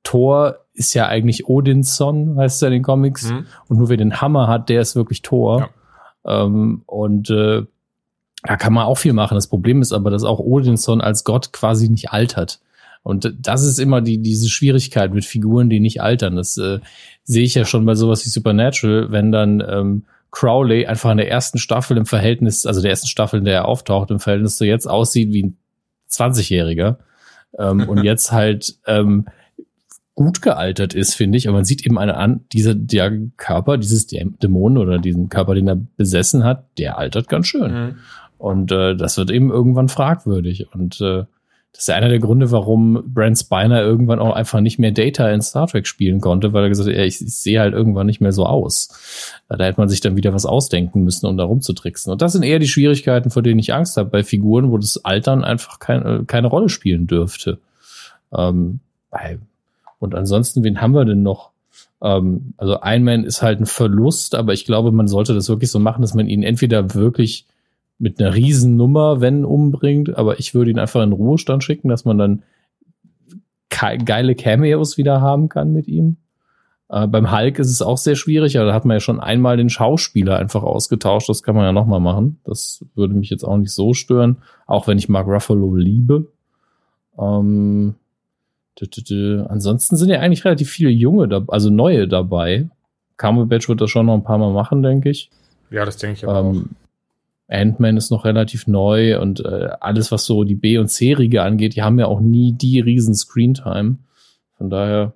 [0.03, 3.31] Thor ist ja eigentlich Odins Son, heißt er in den Comics.
[3.31, 3.45] Mhm.
[3.67, 5.69] Und nur wer den Hammer hat, der ist wirklich Thor.
[6.25, 6.43] Ja.
[6.43, 7.63] Ähm, und äh,
[8.43, 9.35] da kann man auch viel machen.
[9.35, 12.59] Das Problem ist aber, dass auch Odinson als Gott quasi nicht altert.
[13.03, 16.35] Und das ist immer die, diese Schwierigkeit mit Figuren, die nicht altern.
[16.35, 16.79] Das äh,
[17.23, 21.29] sehe ich ja schon bei sowas wie Supernatural, wenn dann ähm, Crowley einfach in der
[21.29, 24.65] ersten Staffel im Verhältnis, also der ersten Staffel, in der er auftaucht, im Verhältnis zu
[24.65, 25.57] jetzt aussieht wie ein
[26.09, 26.97] 20-Jähriger.
[27.57, 29.25] Ähm, und jetzt halt ähm,
[30.13, 31.47] gut gealtert ist, finde ich.
[31.47, 35.67] Aber man sieht eben eine an, dieser der Körper, dieses Dämon oder diesen Körper, den
[35.67, 37.71] er besessen hat, der altert ganz schön.
[37.71, 37.95] Mhm.
[38.41, 40.73] Und äh, das wird eben irgendwann fragwürdig.
[40.73, 41.25] Und äh,
[41.73, 45.29] das ist ja einer der Gründe, warum Brent Spiner irgendwann auch einfach nicht mehr Data
[45.29, 48.07] in Star Trek spielen konnte, weil er gesagt hat, ja, ich, ich sehe halt irgendwann
[48.07, 49.43] nicht mehr so aus.
[49.47, 52.11] Da hätte man sich dann wieder was ausdenken müssen, um da rumzutricksen.
[52.11, 55.05] Und das sind eher die Schwierigkeiten, vor denen ich Angst habe, bei Figuren, wo das
[55.05, 57.59] Altern einfach kein, äh, keine Rolle spielen dürfte.
[58.35, 58.79] Ähm,
[59.99, 61.51] und ansonsten, wen haben wir denn noch?
[62.01, 65.69] Ähm, also Iron Man ist halt ein Verlust, aber ich glaube, man sollte das wirklich
[65.69, 67.45] so machen, dass man ihn entweder wirklich
[68.01, 72.17] mit einer Riesennummer, wenn umbringt, aber ich würde ihn einfach in Ruhestand schicken, dass man
[72.17, 72.43] dann
[74.05, 76.17] geile Cameos wieder haben kann mit ihm.
[76.89, 79.55] Äh, beim Hulk ist es auch sehr schwierig, aber da hat man ja schon einmal
[79.55, 81.29] den Schauspieler einfach ausgetauscht.
[81.29, 82.39] Das kann man ja nochmal machen.
[82.43, 84.37] Das würde mich jetzt auch nicht so stören,
[84.67, 86.27] auch wenn ich Mark Ruffalo liebe.
[87.17, 87.95] Ähm,
[89.47, 92.67] Ansonsten sind ja eigentlich relativ viele junge, also neue dabei.
[93.17, 95.29] Cumberbatch wird das schon noch ein paar Mal machen, denke ich.
[95.69, 96.80] Ja, das denke ich aber ähm, auch.
[97.51, 101.75] Ant-Man ist noch relativ neu und äh, alles, was so die B- und C-Riege angeht,
[101.75, 103.97] die haben ja auch nie die riesen Screentime.
[104.57, 105.13] Von daher,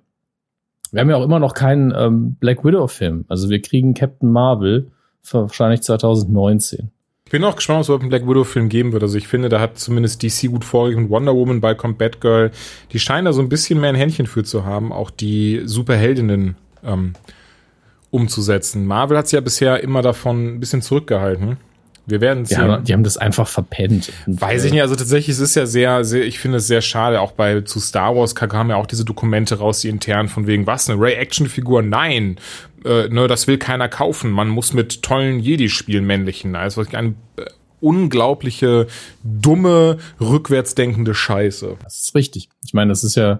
[0.92, 3.24] wir haben ja auch immer noch keinen ähm, Black Widow-Film.
[3.28, 4.90] Also wir kriegen Captain Marvel
[5.32, 6.90] wahrscheinlich 2019.
[7.24, 9.02] Ich bin auch gespannt, was es überhaupt einen Black Widow-Film geben wird.
[9.02, 12.52] Also ich finde, da hat zumindest DC gut vorgelegt und Wonder Woman, bald kommt Batgirl.
[12.92, 16.54] Die scheinen da so ein bisschen mehr ein Händchen für zu haben, auch die Superheldinnen
[16.84, 17.14] ähm,
[18.10, 18.86] umzusetzen.
[18.86, 21.56] Marvel hat sich ja bisher immer davon ein bisschen zurückgehalten.
[22.06, 22.68] Wir werden sehen.
[22.68, 24.12] Ja, die haben das einfach verpennt.
[24.26, 24.82] Weiß ich nicht.
[24.82, 27.20] Also tatsächlich, es ist ja sehr, sehr, ich finde es sehr schade.
[27.20, 30.66] Auch bei zu Star Wars kamen ja auch diese Dokumente raus, die intern von wegen
[30.66, 31.82] was eine Ray-Action-Figur.
[31.82, 32.38] Nein,
[32.84, 34.30] äh, ne, das will keiner kaufen.
[34.30, 36.54] Man muss mit tollen Jedi spielen, männlichen.
[36.54, 37.44] Also eine äh,
[37.80, 38.86] unglaubliche,
[39.24, 41.76] dumme, rückwärtsdenkende Scheiße.
[41.82, 42.48] Das ist richtig.
[42.64, 43.38] Ich meine, das ist ja, äh,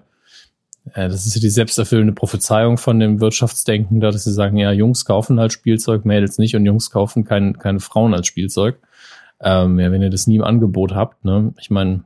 [0.94, 5.04] das ist ja die selbsterfüllende Prophezeiung von dem Wirtschaftsdenken, da dass sie sagen, ja, Jungs
[5.04, 8.78] kaufen halt Spielzeug, Mädels nicht und Jungs kaufen kein, keine Frauen als Spielzeug.
[9.40, 11.52] Ähm, ja, wenn ihr das nie im Angebot habt, ne?
[11.60, 12.04] Ich meine,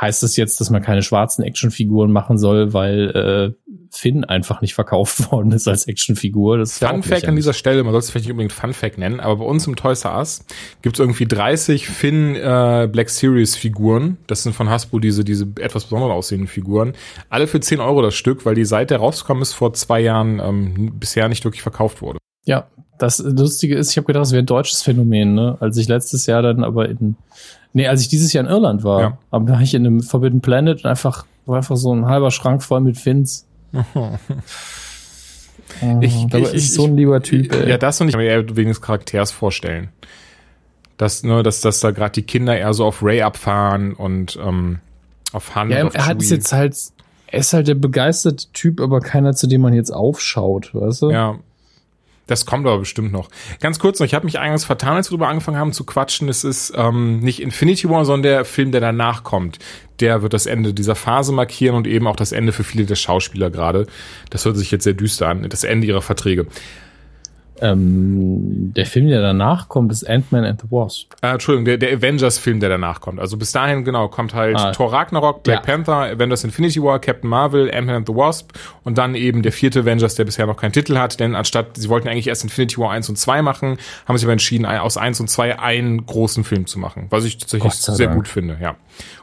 [0.00, 4.74] heißt das jetzt, dass man keine schwarzen Actionfiguren machen soll, weil äh, Finn einfach nicht
[4.74, 6.58] verkauft worden ist als Actionfigur.
[6.58, 8.98] Das Fun ja Fact an dieser Stelle, man soll es vielleicht nicht unbedingt Fun Fact
[8.98, 10.44] nennen, aber bei uns im Toys R Us
[10.82, 14.18] gibt es irgendwie 30 Finn äh, Black Series Figuren.
[14.26, 16.94] Das sind von Hasbro diese, diese etwas besonders aussehenden Figuren.
[17.28, 20.40] Alle für 10 Euro das Stück, weil die seit der rausgekommen ist vor zwei Jahren
[20.40, 22.18] ähm, bisher nicht wirklich verkauft wurde.
[22.44, 22.66] Ja,
[22.98, 25.56] das Lustige ist, ich habe gedacht, das wäre ein deutsches Phänomen, ne?
[25.60, 27.16] Als ich letztes Jahr dann aber in
[27.72, 29.18] Nee, als ich dieses Jahr in Irland war, ja.
[29.30, 32.62] aber war ich in einem Forbidden Planet und einfach, war einfach so ein halber Schrank
[32.62, 33.46] voll mit Fins.
[36.00, 37.54] ich, ich, ich, ist so ein lieber Typ.
[37.54, 37.70] Ey.
[37.70, 39.88] Ja, das und ich kann mir eher wegen des Charakters vorstellen.
[40.98, 44.80] Dass, ne, dass, dass da gerade die Kinder eher so auf Ray abfahren und ähm,
[45.32, 45.70] auf Han.
[45.70, 46.76] Ja, er hat es jetzt halt,
[47.26, 51.10] er ist halt der begeisterte Typ, aber keiner, zu dem man jetzt aufschaut, weißt du?
[51.10, 51.38] Ja,
[52.26, 53.28] das kommt aber bestimmt noch.
[53.60, 56.28] Ganz kurz noch, ich habe mich eingangs vertan, als wir darüber angefangen haben zu quatschen.
[56.28, 59.58] Es ist ähm, nicht Infinity War, sondern der Film, der danach kommt.
[60.00, 62.94] Der wird das Ende dieser Phase markieren und eben auch das Ende für viele der
[62.94, 63.86] Schauspieler gerade.
[64.30, 65.48] Das hört sich jetzt sehr düster an.
[65.48, 66.46] Das Ende ihrer Verträge.
[67.60, 71.14] Ähm, der Film, der danach kommt, ist Ant-Man and the Wasp.
[71.22, 73.20] Äh, Entschuldigung, der, der Avengers-Film, der danach kommt.
[73.20, 75.74] Also bis dahin, genau, kommt halt ah, Thor Ragnarok, Black ja.
[75.74, 78.52] Panther, Avengers Infinity War, Captain Marvel, Ant-Man and the Wasp
[78.84, 81.88] und dann eben der vierte Avengers, der bisher noch keinen Titel hat, denn anstatt, sie
[81.88, 83.76] wollten eigentlich erst Infinity War 1 und 2 machen,
[84.06, 87.38] haben sie aber entschieden, aus 1 und 2 einen großen Film zu machen, was ich
[87.38, 88.18] tatsächlich sehr Dank.
[88.18, 88.76] gut finde, ja.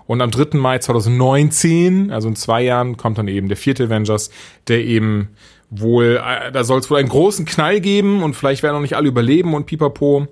[0.09, 0.57] Und am 3.
[0.57, 4.31] Mai 2019, also in zwei Jahren, kommt dann eben der vierte Avengers,
[4.67, 5.29] der eben
[5.69, 8.95] wohl, äh, da soll es wohl einen großen Knall geben und vielleicht werden auch nicht
[8.95, 10.27] alle überleben und pipapo.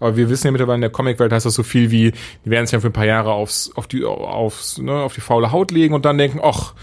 [0.00, 2.12] Aber wir wissen ja mittlerweile in der Comicwelt heißt das so viel wie,
[2.44, 5.20] die werden es ja für ein paar Jahre aufs, auf die, aufs, ne, auf die
[5.20, 6.74] faule Haut legen und dann denken, ach,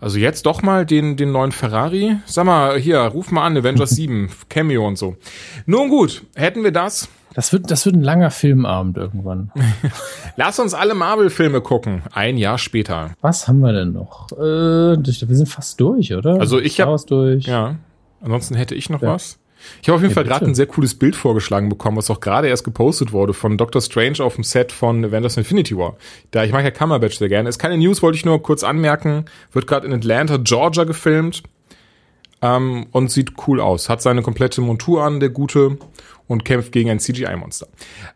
[0.00, 2.16] also jetzt doch mal den, den neuen Ferrari.
[2.26, 5.16] Sag mal, hier, ruf mal an, Avengers 7, Cameo und so.
[5.66, 9.50] Nun gut, hätten wir das, das wird, das wird ein langer Filmabend irgendwann.
[10.36, 12.02] Lass uns alle Marvel-Filme gucken.
[12.12, 13.10] Ein Jahr später.
[13.20, 14.30] Was haben wir denn noch?
[14.32, 16.40] Äh, wir sind fast durch, oder?
[16.40, 17.46] Also ich habe durch.
[17.46, 17.76] Ja.
[18.20, 19.14] Ansonsten hätte ich noch ja.
[19.14, 19.38] was.
[19.82, 22.20] Ich habe auf jeden ja, Fall gerade ein sehr cooles Bild vorgeschlagen bekommen, was auch
[22.20, 25.96] gerade erst gepostet wurde von Doctor Strange auf dem Set von Avengers Infinity War.
[26.30, 27.48] Da ich mag ja Cumberbatch sehr gerne.
[27.48, 29.24] Ist keine News, wollte ich nur kurz anmerken.
[29.52, 31.42] Wird gerade in Atlanta, Georgia gefilmt
[32.42, 33.88] ähm, und sieht cool aus.
[33.88, 35.78] Hat seine komplette Montur an, der gute
[36.26, 37.66] und kämpft gegen ein CGI-Monster.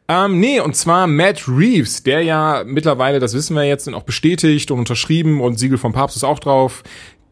[0.09, 4.71] Ähm, nee, und zwar Matt Reeves, der ja mittlerweile, das wissen wir jetzt, auch bestätigt
[4.71, 6.83] und unterschrieben und Siegel vom Papst ist auch drauf,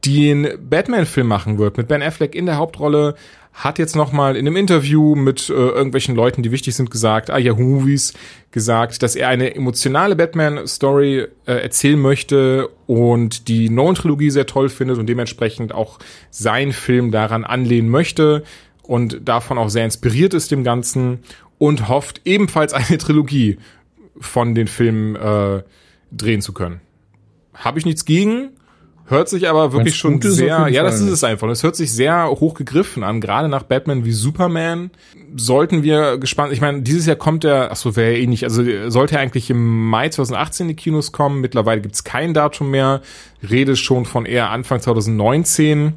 [0.04, 3.14] den Batman-Film machen wird mit Ben Affleck in der Hauptrolle,
[3.56, 7.38] hat jetzt nochmal in einem Interview mit äh, irgendwelchen Leuten, die wichtig sind, gesagt, ah,
[7.38, 8.12] Yahoo Movies,
[8.50, 14.98] gesagt, dass er eine emotionale Batman-Story äh, erzählen möchte und die Nolan-Trilogie sehr toll findet
[14.98, 15.98] und dementsprechend auch
[16.30, 18.44] sein Film daran anlehnen möchte
[18.82, 21.20] und davon auch sehr inspiriert ist dem Ganzen
[21.56, 23.56] und hofft ebenfalls eine Trilogie
[24.20, 25.62] von den Filmen äh,
[26.12, 26.82] drehen zu können.
[27.54, 28.50] Habe ich nichts gegen,
[29.06, 31.48] hört sich aber wirklich schon sehr, ja, das ist es einfach.
[31.48, 34.90] Es hört sich sehr hoch gegriffen an, gerade nach Batman wie Superman.
[35.36, 38.44] Sollten wir gespannt, ich meine, dieses Jahr kommt er, ach so, wäre ja eh nicht,
[38.44, 41.40] also sollte er eigentlich im Mai 2018 in die Kinos kommen.
[41.40, 43.00] Mittlerweile gibt's kein Datum mehr.
[43.48, 45.94] Rede schon von eher Anfang 2019.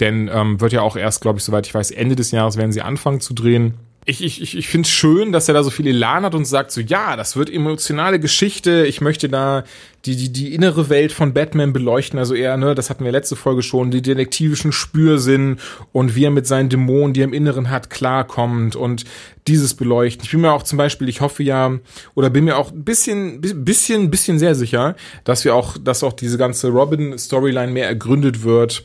[0.00, 2.72] Denn ähm, wird ja auch erst, glaube ich, soweit ich weiß, Ende des Jahres werden
[2.72, 3.74] sie anfangen zu drehen.
[4.04, 6.72] Ich, ich, ich, finde es schön, dass er da so viel Elan hat und sagt
[6.72, 8.84] so, ja, das wird emotionale Geschichte.
[8.84, 9.62] Ich möchte da
[10.06, 12.18] die, die, die innere Welt von Batman beleuchten.
[12.18, 15.58] Also eher, ne, das hatten wir letzte Folge schon, die detektivischen Spürsinn
[15.92, 19.04] und wie er mit seinen Dämonen, die er im Inneren hat, klarkommt und
[19.46, 20.24] dieses beleuchten.
[20.24, 21.78] Ich bin mir auch zum Beispiel, ich hoffe ja,
[22.16, 26.12] oder bin mir auch ein bisschen, bisschen, bisschen sehr sicher, dass wir auch, dass auch
[26.12, 28.84] diese ganze Robin-Storyline mehr ergründet wird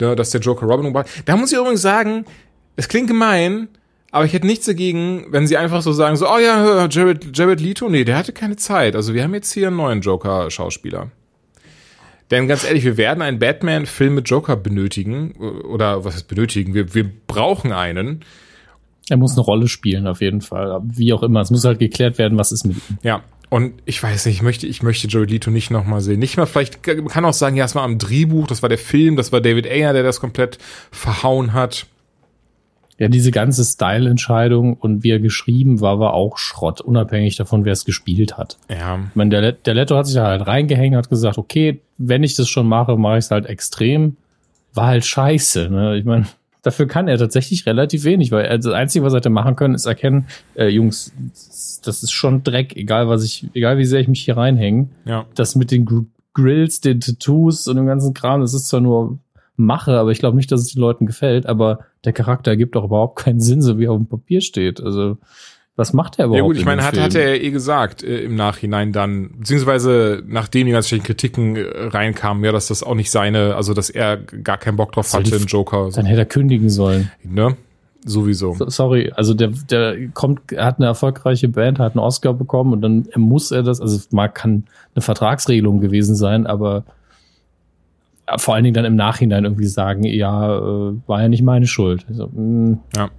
[0.00, 1.08] ne, dass der Joker Robin umbracht.
[1.24, 2.26] Da muss ich übrigens sagen,
[2.76, 3.68] es klingt gemein,
[4.12, 7.60] aber ich hätte nichts dagegen, wenn sie einfach so sagen, so, oh ja, Jared, Jared
[7.62, 8.94] Leto, nee, der hatte keine Zeit.
[8.94, 11.10] Also wir haben jetzt hier einen neuen Joker-Schauspieler.
[12.30, 15.32] Denn ganz ehrlich, wir werden einen Batman-Film mit Joker benötigen.
[15.32, 16.74] Oder was heißt benötigen?
[16.74, 18.20] Wir, wir brauchen einen.
[19.08, 20.80] Er muss eine Rolle spielen, auf jeden Fall.
[20.84, 21.40] Wie auch immer.
[21.40, 22.98] Es muss halt geklärt werden, was ist mit ihm.
[23.02, 23.22] Ja.
[23.48, 26.20] Und ich weiß nicht, ich möchte, ich möchte Jared Leto nicht nochmal sehen.
[26.20, 28.78] Nicht mal, vielleicht, man kann auch sagen, ja, es war am Drehbuch, das war der
[28.78, 30.56] Film, das war David Ayer, der das komplett
[30.90, 31.86] verhauen hat.
[33.02, 37.72] Ja, diese ganze Style-Entscheidung und wie er geschrieben war, war auch Schrott, unabhängig davon, wer
[37.72, 38.58] es gespielt hat.
[38.70, 39.00] Ja.
[39.08, 42.36] Ich meine, der, der Leto hat sich da halt reingehängt, hat gesagt, okay, wenn ich
[42.36, 44.18] das schon mache, mache ich es halt extrem.
[44.72, 45.96] War halt scheiße, ne?
[45.96, 46.26] Ich meine,
[46.62, 49.74] dafür kann er tatsächlich relativ wenig, weil er, das Einzige, was er hätte machen können,
[49.74, 51.12] ist erkennen, äh, Jungs,
[51.84, 54.90] das ist schon Dreck, egal was ich, egal wie sehr ich mich hier reinhänge.
[55.06, 55.24] Ja.
[55.34, 59.18] Das mit den Gr Grills, den Tattoos und dem ganzen Kram, das ist zwar nur
[59.56, 62.84] Mache, aber ich glaube nicht, dass es den Leuten gefällt, aber der Charakter ergibt auch
[62.84, 64.82] überhaupt keinen Sinn, so wie er auf dem Papier steht.
[64.82, 65.18] Also,
[65.76, 66.38] was macht er überhaupt?
[66.38, 70.66] Ja gut, ich meine, hat, hat er eh gesagt äh, im Nachhinein dann, beziehungsweise nachdem
[70.66, 74.58] die ganzen Kritiken äh, reinkamen, ja, dass das auch nicht seine, also dass er gar
[74.58, 75.88] keinen Bock drauf hatte, im Joker.
[75.94, 77.10] Dann hätte er kündigen sollen.
[77.22, 77.56] Ne?
[78.04, 78.54] Sowieso.
[78.54, 82.72] So, sorry, also der, der kommt, er hat eine erfolgreiche Band, hat einen Oscar bekommen
[82.72, 86.84] und dann muss er das, also mal kann eine Vertragsregelung gewesen sein, aber
[88.38, 92.04] vor allen Dingen dann im Nachhinein irgendwie sagen, ja, äh, war ja nicht meine Schuld.
[92.08, 93.10] Also, mh, hm, ja.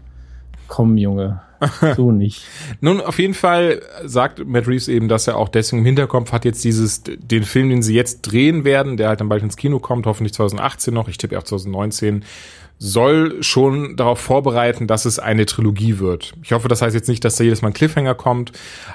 [0.68, 1.42] Komm, Junge.
[1.96, 2.44] So nicht.
[2.82, 6.46] Nun, auf jeden Fall sagt Matt Reeves eben, dass er auch deswegen im Hinterkopf hat
[6.46, 9.80] jetzt dieses, den Film, den sie jetzt drehen werden, der halt dann bald ins Kino
[9.80, 12.24] kommt, hoffentlich 2018 noch, ich tippe auch 2019,
[12.80, 16.34] soll schon darauf vorbereiten, dass es eine Trilogie wird.
[16.44, 18.52] Ich hoffe, das heißt jetzt nicht, dass da jedes Mal ein Cliffhanger kommt,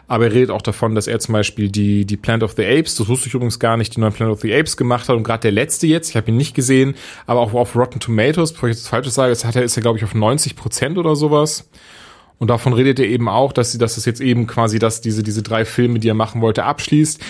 [0.06, 2.96] aber er redet auch davon, dass er zum Beispiel die, die Planet of the Apes,
[2.96, 5.24] das wusste ich übrigens gar nicht, die neuen Planet of the Apes gemacht hat und
[5.24, 8.68] gerade der letzte jetzt, ich habe ihn nicht gesehen, aber auch auf Rotten Tomatoes, bevor
[8.68, 11.68] ich jetzt Falsches sage, ist er, ist er glaube ich auf 90 Prozent oder sowas.
[12.38, 15.24] Und davon redet er eben auch, dass sie, dass es jetzt eben quasi, dass diese,
[15.24, 17.20] diese drei Filme, die er machen wollte, abschließt.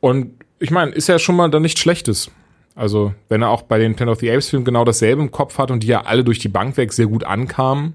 [0.00, 2.30] Und ich meine, ist ja schon mal dann nichts Schlechtes.
[2.78, 5.58] Also, wenn er auch bei den Planet of the Apes Filmen genau dasselbe im Kopf
[5.58, 7.94] hat und die ja alle durch die Bank weg sehr gut ankamen,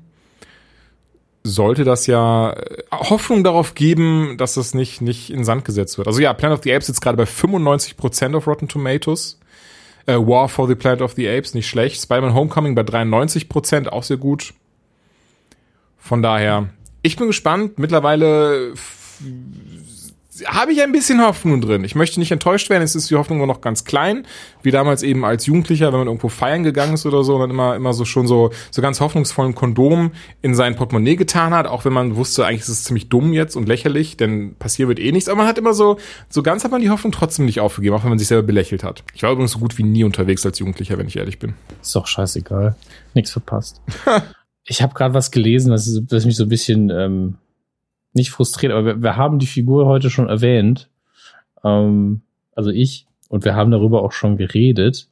[1.42, 6.10] sollte das ja äh, Hoffnung darauf geben, dass das nicht, nicht in Sand gesetzt wird.
[6.10, 9.40] Also ja, Planet of the Apes ist gerade bei 95% auf Rotten Tomatoes.
[10.06, 12.02] Äh, War for the Planet of the Apes, nicht schlecht.
[12.02, 14.54] Spider-Man Homecoming bei 93%, auch sehr gut.
[15.98, 16.68] Von daher,
[17.04, 17.80] ich bin gespannt.
[17.80, 18.74] Mittlerweile
[20.46, 21.84] habe ich ein bisschen Hoffnung drin.
[21.84, 24.26] Ich möchte nicht enttäuscht werden, es ist die Hoffnung nur noch ganz klein,
[24.62, 27.50] wie damals eben als Jugendlicher, wenn man irgendwo feiern gegangen ist oder so, und dann
[27.52, 30.12] immer, immer so schon so, so ganz hoffnungsvollen Kondom
[30.42, 33.56] in sein Portemonnaie getan hat, auch wenn man wusste, eigentlich ist es ziemlich dumm jetzt
[33.56, 35.98] und lächerlich, denn passiert wird eh nichts, aber man hat immer so,
[36.30, 38.84] so ganz hat man die Hoffnung trotzdem nicht aufgegeben, auch wenn man sich selber belächelt
[38.84, 39.04] hat.
[39.14, 41.54] Ich war übrigens so gut wie nie unterwegs als Jugendlicher, wenn ich ehrlich bin.
[41.82, 42.76] Ist doch scheißegal.
[43.14, 43.82] Nichts verpasst.
[44.66, 47.36] ich habe gerade was gelesen, was, was mich so ein bisschen ähm,
[48.14, 50.90] nicht frustriert, aber wir, wir haben die Figur heute schon erwähnt.
[51.64, 52.22] Ähm,
[52.56, 53.06] also ich.
[53.30, 55.08] Und wir haben darüber auch schon geredet,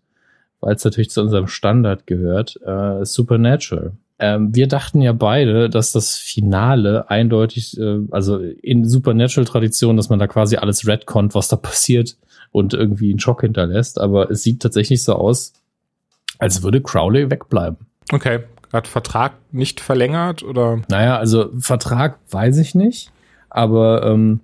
[0.59, 2.59] weil es natürlich zu unserem Standard gehört.
[2.63, 3.93] Äh, Supernatural.
[4.19, 10.19] Ähm, wir dachten ja beide, dass das Finale eindeutig, äh, also in Supernatural-Tradition, dass man
[10.19, 12.17] da quasi alles retconnt, was da passiert
[12.51, 13.99] und irgendwie einen Schock hinterlässt.
[13.99, 15.53] Aber es sieht tatsächlich so aus,
[16.37, 17.77] als würde Crowley wegbleiben.
[18.11, 18.41] Okay,
[18.73, 20.81] hat Vertrag nicht verlängert oder?
[20.87, 23.11] Naja, also Vertrag weiß ich nicht,
[23.49, 24.39] aber ähm,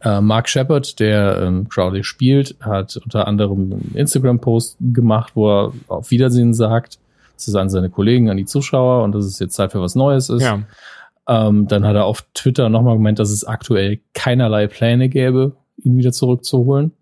[0.00, 5.72] äh, Mark Shepard, der ähm, Crowley spielt, hat unter anderem einen Instagram-Post gemacht, wo er
[5.88, 6.98] auf Wiedersehen sagt,
[7.36, 10.28] zu an seine Kollegen, an die Zuschauer und dass es jetzt Zeit für was Neues
[10.28, 10.42] ist.
[10.42, 10.60] Ja.
[11.26, 15.96] Ähm, dann hat er auf Twitter nochmal gemeint, dass es aktuell keinerlei Pläne gäbe, ihn
[15.96, 16.92] wieder zurückzuholen.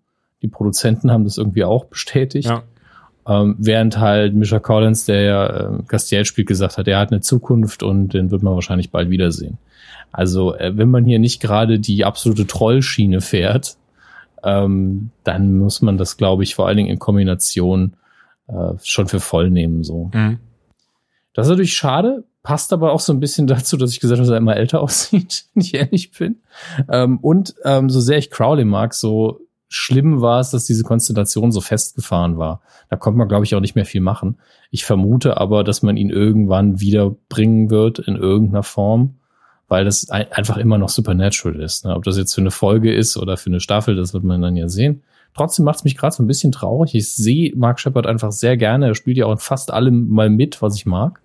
[0.41, 2.49] Die Produzenten haben das irgendwie auch bestätigt.
[2.49, 2.63] Ja.
[3.27, 7.21] Ähm, während halt Misha Collins, der ja äh, Castiel spielt, gesagt hat, er hat eine
[7.21, 9.57] Zukunft und den wird man wahrscheinlich bald wiedersehen.
[10.11, 13.77] Also äh, wenn man hier nicht gerade die absolute Trollschiene fährt,
[14.43, 17.95] ähm, dann muss man das, glaube ich, vor allen Dingen in Kombination
[18.47, 19.83] äh, schon für voll nehmen.
[19.83, 20.11] So.
[20.13, 20.39] Mhm.
[21.33, 24.27] Das ist natürlich schade, passt aber auch so ein bisschen dazu, dass ich gesagt habe,
[24.27, 26.41] dass er immer älter aussieht, wenn ich ehrlich bin.
[26.91, 29.39] Ähm, und ähm, so sehr ich Crowley mag, so
[29.73, 32.61] schlimm war es, dass diese Konstellation so festgefahren war.
[32.89, 34.37] Da konnte man, glaube ich, auch nicht mehr viel machen.
[34.69, 39.15] Ich vermute aber, dass man ihn irgendwann wiederbringen wird in irgendeiner Form,
[39.67, 41.85] weil das ein, einfach immer noch Supernatural ist.
[41.85, 41.95] Ne?
[41.95, 44.55] Ob das jetzt für eine Folge ist oder für eine Staffel, das wird man dann
[44.55, 45.01] ja sehen.
[45.33, 46.93] Trotzdem macht es mich gerade so ein bisschen traurig.
[46.93, 48.89] Ich sehe Mark Shepard einfach sehr gerne.
[48.89, 51.19] Er spielt ja auch in fast allem mal mit, was ich mag.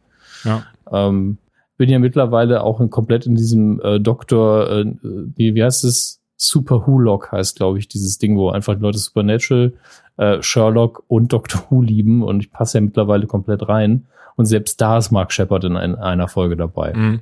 [0.44, 0.62] Ja.
[0.90, 1.36] Ähm,
[1.76, 6.17] bin ja mittlerweile auch in, komplett in diesem äh, Doktor, äh, wie, wie heißt es?
[6.38, 9.72] Super Who-Lock heißt, glaube ich, dieses Ding, wo einfach Leute Supernatural,
[10.16, 14.06] äh, Sherlock und Doctor Who lieben und ich passe ja mittlerweile komplett rein.
[14.36, 16.94] Und selbst da ist Mark Shepard in ein, einer Folge dabei.
[16.94, 17.20] Mhm.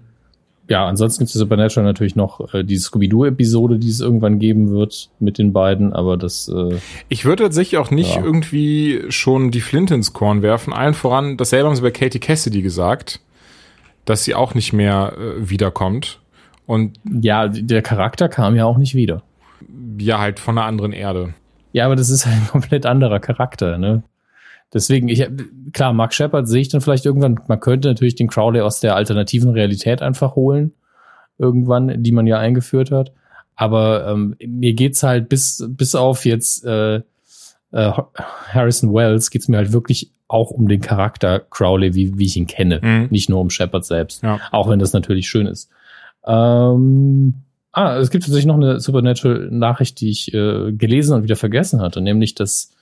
[0.69, 5.11] Ja, ansonsten gibt es Supernatural natürlich noch äh, die Scooby-Doo-Episode, die es irgendwann geben wird
[5.21, 6.49] mit den beiden, aber das.
[6.49, 8.23] Äh, ich würde tatsächlich auch nicht ja.
[8.23, 10.73] irgendwie schon die Flint ins Korn werfen.
[10.73, 13.21] Allen voran, dasselbe haben sie bei Katie Cassidy gesagt,
[14.05, 16.19] dass sie auch nicht mehr äh, wiederkommt.
[16.67, 19.23] Und ja, der Charakter kam ja auch nicht wieder.
[19.99, 21.35] Ja, halt von einer anderen Erde.
[21.73, 24.03] Ja, aber das ist halt ein komplett anderer Charakter, ne?
[24.75, 25.25] Deswegen, ich,
[25.73, 28.97] klar, Mark Shepard sehe ich dann vielleicht irgendwann, man könnte natürlich den Crowley aus der
[28.97, 30.73] alternativen Realität einfach holen,
[31.39, 33.13] irgendwann, die man ja eingeführt hat.
[33.55, 37.93] Aber ähm, mir geht's halt bis, bis auf jetzt äh, äh,
[38.53, 42.47] Harrison Wells geht's mir halt wirklich auch um den Charakter Crowley, wie, wie ich ihn
[42.47, 42.81] kenne.
[42.83, 43.09] Mhm.
[43.11, 44.23] Nicht nur um Shepard selbst.
[44.23, 44.41] Ja.
[44.51, 45.71] Auch wenn das natürlich schön ist.
[46.27, 47.35] Ähm,
[47.73, 52.01] ah, es gibt tatsächlich noch eine Supernatural-Nachricht, die ich äh, gelesen und wieder vergessen hatte,
[52.01, 52.73] nämlich, dass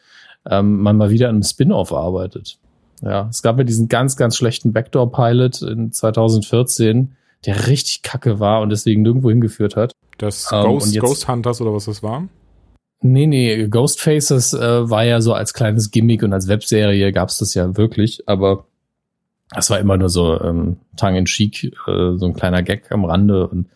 [0.49, 2.59] ähm, man mal wieder an einem Spin-off arbeitet.
[3.03, 8.63] Ja, es gab ja diesen ganz, ganz schlechten Backdoor-Pilot in 2014, der richtig kacke war
[8.63, 9.93] und deswegen nirgendwo hingeführt hat.
[10.19, 12.29] Das ähm, Ghost, Ghost Hunters oder was das war?
[13.03, 17.39] Nee, nee, Ghost Faces äh, war ja so als kleines Gimmick und als Webserie gab's
[17.39, 18.65] das ja wirklich, aber
[19.55, 23.05] das war immer nur so ähm, tongue in cheek, äh, so ein kleiner Gag am
[23.05, 23.47] Rande.
[23.47, 23.69] Und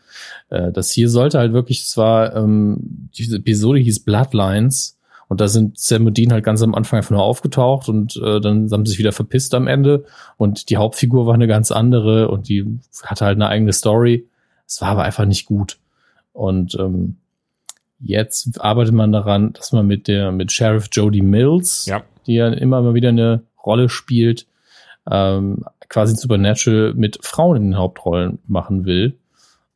[0.51, 4.99] äh, das hier sollte halt wirklich, es war, ähm, diese Episode hieß Bloodlines
[5.29, 8.41] und da sind Sam und Dean halt ganz am Anfang einfach nur aufgetaucht und äh,
[8.41, 10.05] dann haben sie sich wieder verpisst am Ende
[10.37, 14.27] und die Hauptfigur war eine ganz andere und die hatte halt eine eigene Story.
[14.67, 15.79] Es war aber einfach nicht gut.
[16.33, 17.17] Und ähm,
[18.01, 22.03] jetzt arbeitet man daran, dass man mit der mit Sheriff Jody Mills, ja.
[22.27, 24.47] die ja immer mal wieder eine Rolle spielt,
[25.11, 29.19] ähm, quasi Supernatural mit Frauen in den Hauptrollen machen will.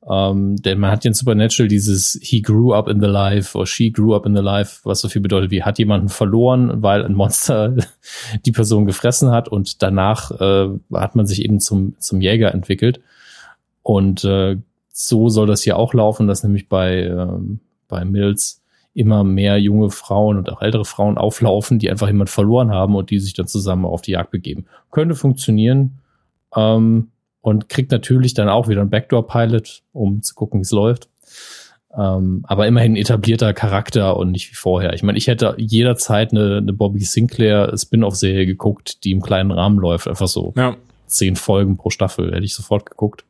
[0.09, 3.67] Ähm, denn man hat ja in Supernatural dieses He grew up in the life or
[3.67, 7.05] She grew up in the life, was so viel bedeutet wie hat jemanden verloren, weil
[7.05, 7.77] ein Monster
[8.45, 13.01] die Person gefressen hat und danach äh, hat man sich eben zum, zum Jäger entwickelt.
[13.83, 14.57] Und äh,
[14.93, 17.27] so soll das hier auch laufen, dass nämlich bei, äh,
[17.89, 18.62] bei Mills
[18.95, 23.11] immer mehr junge Frauen und auch ältere Frauen auflaufen, die einfach jemand verloren haben und
[23.11, 24.67] die sich dann zusammen auf die Jagd begeben.
[24.91, 25.99] Könnte funktionieren.
[26.55, 27.09] Ähm,
[27.43, 31.09] und kriegt natürlich dann auch wieder einen Backdoor-Pilot, um zu gucken, wie es läuft.
[31.95, 34.95] Ähm, aber immerhin etablierter Charakter und nicht wie vorher.
[34.95, 39.79] Ich meine, ich hätte jederzeit eine, eine Bobby Sinclair Spin-off-Serie geguckt, die im kleinen Rahmen
[39.79, 40.09] läuft.
[40.09, 40.77] Einfach so ja.
[41.07, 43.25] zehn Folgen pro Staffel hätte ich sofort geguckt.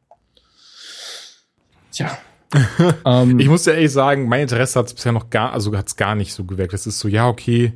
[1.91, 2.17] Tja.
[3.07, 5.89] ähm, ich muss ja ehrlich sagen, mein Interesse hat es bisher noch gar, also hat
[5.89, 6.75] es gar nicht so gewirkt.
[6.75, 7.73] Es ist so, ja, okay,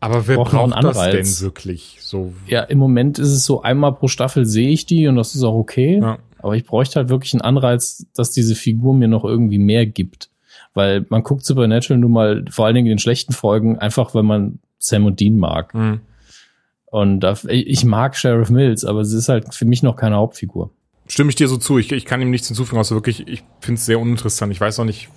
[0.00, 1.98] aber wer braucht, braucht das denn wirklich?
[2.00, 2.32] So.
[2.46, 5.44] Ja, im Moment ist es so, einmal pro Staffel sehe ich die und das ist
[5.44, 6.00] auch okay.
[6.00, 6.18] Ja.
[6.38, 10.30] Aber ich bräuchte halt wirklich einen Anreiz, dass diese Figur mir noch irgendwie mehr gibt.
[10.72, 14.22] Weil man guckt Supernatural nun mal vor allen Dingen in den schlechten Folgen einfach, weil
[14.22, 15.74] man Sam und Dean mag.
[15.74, 16.00] Mhm.
[16.86, 20.70] Und ich mag Sheriff Mills, aber sie ist halt für mich noch keine Hauptfigur
[21.10, 21.78] stimme ich dir so zu.
[21.78, 24.52] Ich, ich kann ihm nichts hinzufügen, außer wirklich, ich finde es sehr uninteressant.
[24.52, 25.08] Ich weiß auch nicht.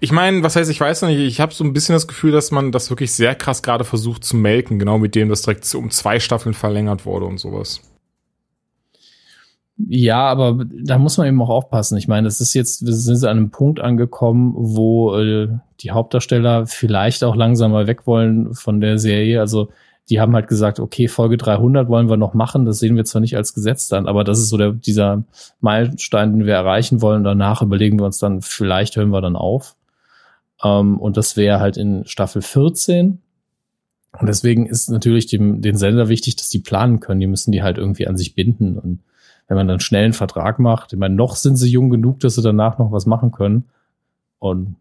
[0.00, 2.32] Ich meine, was heißt, ich weiß noch nicht, ich habe so ein bisschen das Gefühl,
[2.32, 5.72] dass man das wirklich sehr krass gerade versucht zu melken, genau mit dem, das direkt
[5.74, 7.80] um zwei Staffeln verlängert wurde und sowas.
[9.76, 11.98] Ja, aber da muss man eben auch aufpassen.
[11.98, 15.48] Ich meine, das ist jetzt, wir sind an einem Punkt angekommen, wo äh,
[15.80, 19.40] die Hauptdarsteller vielleicht auch langsam mal weg wollen von der Serie.
[19.40, 19.70] Also
[20.10, 22.66] die haben halt gesagt, okay, Folge 300 wollen wir noch machen.
[22.66, 25.24] Das sehen wir zwar nicht als Gesetz dann, aber das ist so der, dieser
[25.60, 27.24] Meilenstein, den wir erreichen wollen.
[27.24, 29.76] Danach überlegen wir uns dann, vielleicht hören wir dann auf.
[30.62, 33.18] Ähm, und das wäre halt in Staffel 14.
[34.20, 37.20] Und deswegen ist natürlich dem, den Sender wichtig, dass die planen können.
[37.20, 38.78] Die müssen die halt irgendwie an sich binden.
[38.78, 39.00] Und
[39.48, 42.34] wenn man dann schnell einen Vertrag macht, ich meine, noch sind sie jung genug, dass
[42.34, 43.64] sie danach noch was machen können.
[44.38, 44.76] Und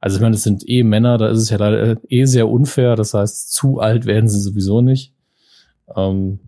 [0.00, 2.96] also ich meine, das sind eh Männer, da ist es ja leider eh sehr unfair.
[2.96, 5.12] Das heißt, zu alt werden sie sowieso nicht.
[5.94, 6.40] Ähm,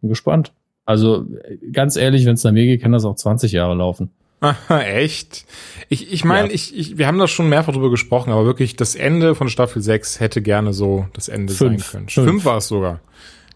[0.00, 0.52] bin gespannt.
[0.84, 1.26] Also
[1.72, 4.10] ganz ehrlich, wenn es nach mir geht, kann das auch 20 Jahre laufen.
[4.40, 5.46] Aha, echt?
[5.88, 6.54] Ich, ich meine, ja.
[6.54, 9.80] ich, ich, wir haben da schon mehrfach drüber gesprochen, aber wirklich das Ende von Staffel
[9.80, 11.84] 6 hätte gerne so das Ende Fünf.
[11.84, 12.08] sein können.
[12.10, 13.00] Fünf, Fünf war es sogar.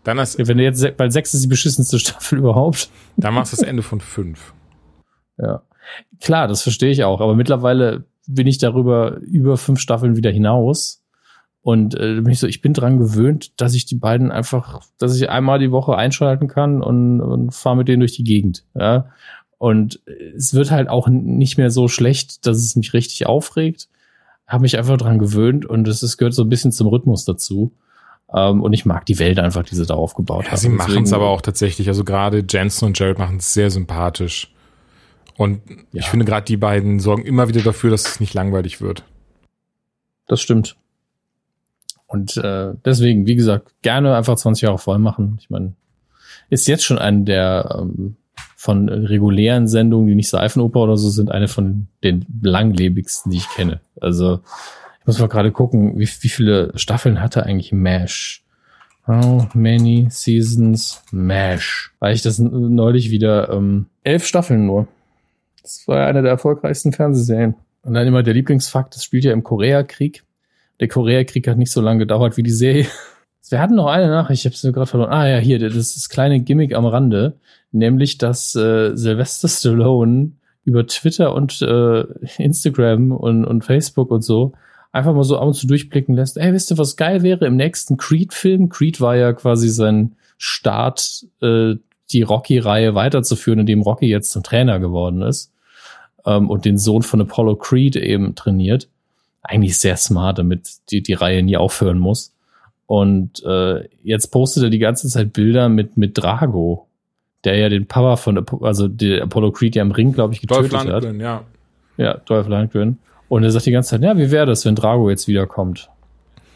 [0.05, 2.89] Dann hast, ja, wenn du jetzt, weil 6 ist die beschissenste Staffel überhaupt.
[3.19, 4.55] Dann machst du das Ende von 5.
[5.37, 5.63] Ja.
[6.21, 11.03] Klar, das verstehe ich auch, aber mittlerweile bin ich darüber über fünf Staffeln wieder hinaus.
[11.63, 15.17] Und äh, bin ich so, ich bin dran gewöhnt, dass ich die beiden einfach, dass
[15.17, 18.65] ich einmal die Woche einschalten kann und, und fahre mit denen durch die Gegend.
[18.79, 19.11] Ja.
[19.59, 20.01] Und
[20.37, 23.89] es wird halt auch nicht mehr so schlecht, dass es mich richtig aufregt.
[24.47, 27.73] Habe mich einfach dran gewöhnt und es gehört so ein bisschen zum Rhythmus dazu.
[28.31, 30.59] Um, ähm, und ich mag die Welt einfach, die sie da aufgebaut ja, haben.
[30.59, 31.89] Sie machen es aber auch tatsächlich.
[31.89, 34.53] Also gerade Jensen und Jared machen es sehr sympathisch.
[35.39, 35.63] Und
[35.93, 36.01] ja.
[36.01, 39.05] ich finde gerade die beiden sorgen immer wieder dafür, dass es nicht langweilig wird.
[40.27, 40.77] Das stimmt.
[42.09, 45.39] Und äh, deswegen, wie gesagt, gerne einfach 20 Jahre voll machen.
[45.41, 45.75] Ich meine,
[46.51, 48.17] ist jetzt schon eine der ähm,
[48.57, 53.49] von regulären Sendungen, die nicht Seifenoper oder so sind, eine von den langlebigsten, die ich
[53.51, 53.81] kenne.
[54.01, 54.41] Also
[55.01, 58.43] ich muss mal gerade gucken, wie, wie viele Staffeln hatte eigentlich MASH?
[59.07, 61.93] How many seasons MASH?
[62.01, 64.89] Weil ich das neulich wieder ähm, elf Staffeln nur.
[65.63, 67.55] Das war eine der erfolgreichsten Fernsehserien.
[67.83, 70.25] Und dann immer der Lieblingsfakt, das spielt ja im Koreakrieg.
[70.81, 72.87] Der Koreakrieg hat nicht so lange gedauert wie die Serie.
[73.51, 75.11] Wir hatten noch eine Nachricht, ich habe nur gerade verloren.
[75.11, 77.37] Ah ja, hier, das ist das kleine Gimmick am Rande,
[77.73, 80.33] nämlich dass äh, Sylvester Stallone
[80.65, 82.05] über Twitter und äh,
[82.37, 84.53] Instagram und, und Facebook und so
[84.93, 86.37] einfach mal so ab und zu durchblicken lässt.
[86.37, 88.69] Ey, wisst ihr, was geil wäre im nächsten Creed-Film?
[88.69, 91.75] Creed war ja quasi sein Start, äh,
[92.13, 95.53] die Rocky-Reihe weiterzuführen, indem Rocky jetzt zum Trainer geworden ist
[96.25, 98.89] ähm, und den Sohn von Apollo Creed eben trainiert.
[99.43, 102.35] Eigentlich sehr smart, damit die, die Reihe nie aufhören muss.
[102.87, 106.87] Und äh, jetzt postet er die ganze Zeit Bilder mit, mit Drago,
[107.45, 110.73] der ja den Papa von, also der Apollo Creed ja im Ring, glaube ich, getötet
[110.73, 111.23] Dolph Landgren, hat.
[111.23, 111.45] ja.
[111.99, 112.99] Ja, Dolph Landgren.
[113.29, 115.91] Und er sagt die ganze Zeit, ja, wie wäre das, wenn Drago jetzt wiederkommt?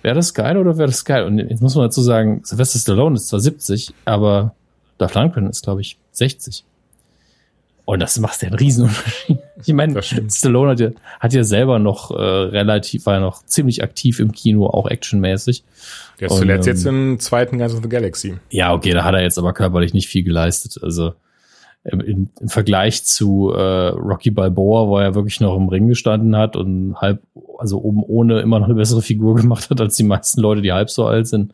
[0.01, 1.25] Wäre das geil oder wäre das geil?
[1.25, 4.55] Und jetzt muss man dazu sagen, Sylvester Stallone ist zwar 70, aber
[4.99, 6.65] Dolph Landgren ist, glaube ich, 60.
[7.85, 9.39] Und das macht ja einen Riesenunterschied.
[9.65, 10.91] Ich meine, Stallone hat ja,
[11.21, 15.63] hat ja selber noch äh, relativ, war ja noch ziemlich aktiv im Kino, auch actionmäßig.
[16.19, 18.35] Der ist zuletzt ähm, jetzt im zweiten Guardians of the Galaxy.
[18.51, 20.83] Ja, okay, da hat er jetzt aber körperlich nicht viel geleistet.
[20.83, 21.13] Also
[21.85, 26.37] im, im, im Vergleich zu äh, Rocky Balboa, wo er wirklich noch im Ring gestanden
[26.37, 27.23] hat und halb,
[27.59, 30.73] also oben ohne immer noch eine bessere Figur gemacht hat als die meisten Leute, die
[30.73, 31.53] halb so alt sind,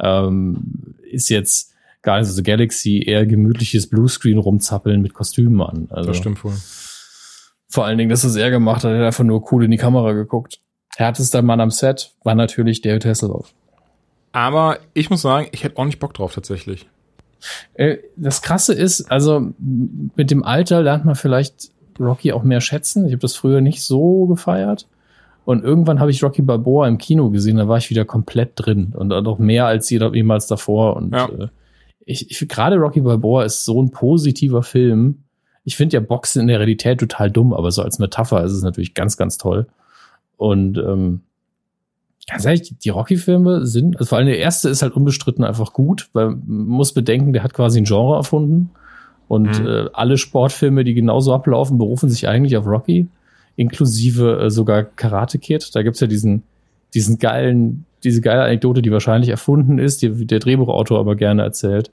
[0.00, 1.73] ähm, ist jetzt
[2.04, 5.88] Guardians of the Galaxy eher gemütliches Bluescreen rumzappeln mit Kostümen an.
[5.90, 6.52] Also, das stimmt wohl.
[7.68, 9.78] Vor allen Dingen, dass es er gemacht hat, er hat einfach nur cool in die
[9.78, 10.60] Kamera geguckt.
[10.96, 13.52] Härtester Mann am Set war natürlich David Hasselhoff.
[14.32, 16.86] Aber ich muss sagen, ich hätte auch nicht Bock drauf tatsächlich.
[17.74, 23.06] Äh, das Krasse ist, also mit dem Alter lernt man vielleicht Rocky auch mehr schätzen.
[23.06, 24.86] Ich habe das früher nicht so gefeiert.
[25.44, 28.94] Und irgendwann habe ich Rocky Balboa im Kino gesehen, da war ich wieder komplett drin
[28.96, 30.96] und auch mehr als jemals davor.
[30.96, 31.28] Und ja.
[31.28, 31.48] äh,
[32.06, 35.24] ich, ich gerade Rocky Balboa ist so ein positiver Film.
[35.64, 38.62] Ich finde ja Boxen in der Realität total dumm, aber so als Metapher ist es
[38.62, 39.66] natürlich ganz, ganz toll.
[40.36, 41.20] Und ähm,
[42.28, 46.08] ganz ehrlich, die Rocky-Filme sind, also vor allem der erste ist halt unbestritten einfach gut,
[46.12, 48.70] weil man muss bedenken, der hat quasi ein Genre erfunden.
[49.26, 49.66] Und mhm.
[49.66, 53.08] äh, alle Sportfilme, die genauso ablaufen, berufen sich eigentlich auf Rocky,
[53.56, 55.74] inklusive äh, sogar Karate Kid.
[55.74, 56.42] Da gibt's ja diesen,
[56.92, 61.90] diesen geilen diese geile Anekdote, die wahrscheinlich erfunden ist, die der Drehbuchautor aber gerne erzählt,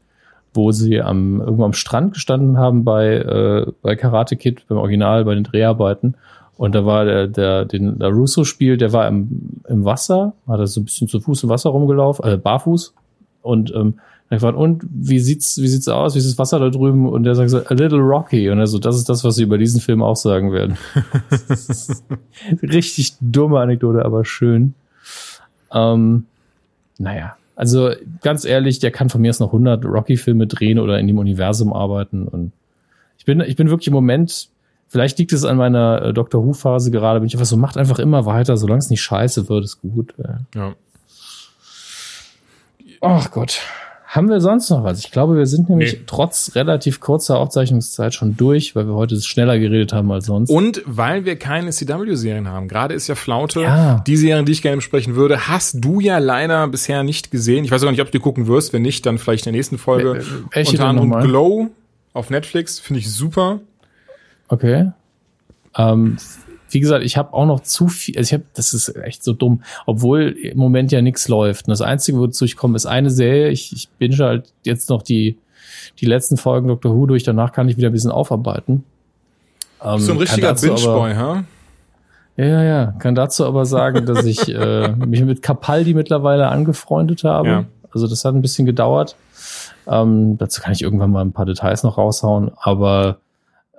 [0.53, 5.25] wo sie am, irgendwo am Strand gestanden haben bei, äh, bei Karate Kid, beim Original,
[5.25, 6.15] bei den Dreharbeiten.
[6.57, 10.59] Und da war der, der, den der Russo spielt, der war im, im Wasser, hat
[10.59, 12.93] er so ein bisschen zu Fuß im Wasser rumgelaufen, äh, barfuß.
[13.41, 13.95] Und ähm,
[14.29, 16.15] er gefragt, und wie sieht's, wie sieht's aus?
[16.15, 17.09] Wie ist das Wasser da drüben?
[17.09, 18.49] Und der sagt so, a little rocky.
[18.49, 20.77] Und er so, das ist das, was sie über diesen Film auch sagen werden.
[22.61, 24.73] richtig dumme Anekdote, aber schön.
[25.73, 26.25] Ähm,
[26.97, 27.91] naja, also
[28.21, 31.73] ganz ehrlich, der kann von mir aus noch 100 Rocky-Filme drehen oder in dem Universum
[31.73, 32.27] arbeiten.
[32.27, 32.53] Und
[33.17, 34.49] ich bin, ich bin wirklich im Moment,
[34.87, 37.99] vielleicht liegt es an meiner äh, Doctor Who-Phase gerade, bin ich einfach so, macht einfach
[37.99, 40.13] immer weiter, solange es nicht scheiße wird, ist gut.
[40.55, 40.73] Ja.
[43.01, 43.61] Ach Gott.
[44.11, 44.99] Haben wir sonst noch was?
[44.99, 45.99] Ich glaube, wir sind nämlich nee.
[46.05, 50.49] trotz relativ kurzer Aufzeichnungszeit schon durch, weil wir heute schneller geredet haben als sonst.
[50.49, 52.67] Und weil wir keine CW-Serien haben.
[52.67, 53.61] Gerade ist ja Flaute.
[53.61, 54.03] Ja.
[54.05, 57.63] Die Serien, die ich gerne besprechen würde, hast du ja leider bisher nicht gesehen.
[57.63, 58.73] Ich weiß auch nicht, ob du die gucken wirst.
[58.73, 60.21] Wenn nicht, dann vielleicht in der nächsten Folge.
[60.51, 61.69] Welche Unter anderem Glow
[62.11, 62.79] auf Netflix.
[62.79, 63.61] Finde ich super.
[64.49, 64.91] Okay.
[65.77, 66.17] Ähm,
[66.73, 69.33] wie gesagt, ich habe auch noch zu viel, also ich habe, das ist echt so
[69.33, 71.67] dumm, obwohl im Moment ja nichts läuft.
[71.67, 73.49] Und das Einzige, wozu ich komme, ist eine Serie.
[73.49, 75.37] Ich, ich binge halt jetzt noch die,
[75.99, 76.95] die letzten Folgen Dr.
[76.95, 78.83] Who durch, danach kann ich wieder ein bisschen aufarbeiten.
[79.83, 81.43] Ähm, so ein richtiger Binge-Boy, ha?
[82.37, 82.85] Ja, ja, ja.
[82.99, 87.47] Kann dazu aber sagen, dass ich äh, mich mit Capaldi mittlerweile angefreundet habe.
[87.47, 87.65] Ja.
[87.91, 89.15] Also das hat ein bisschen gedauert.
[89.87, 93.17] Ähm, dazu kann ich irgendwann mal ein paar Details noch raushauen, aber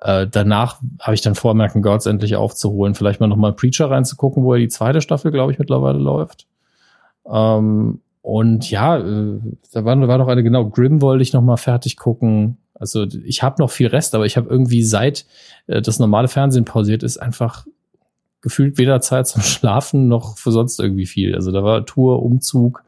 [0.04, 2.94] äh, danach habe ich dann vor, American Gods endlich aufzuholen.
[2.94, 6.46] Vielleicht mal nochmal Preacher reinzugucken, wo er die zweite Staffel, glaube ich, mittlerweile läuft.
[7.30, 9.38] Ähm, und ja, äh,
[9.72, 12.56] da war, war noch eine, genau, Grimm wollte ich nochmal fertig gucken.
[12.74, 15.24] Also ich habe noch viel Rest, aber ich habe irgendwie seit
[15.68, 17.66] äh, das normale Fernsehen pausiert ist, einfach
[18.40, 21.34] gefühlt weder Zeit zum Schlafen noch für sonst irgendwie viel.
[21.34, 22.82] Also da war Tour, Umzug,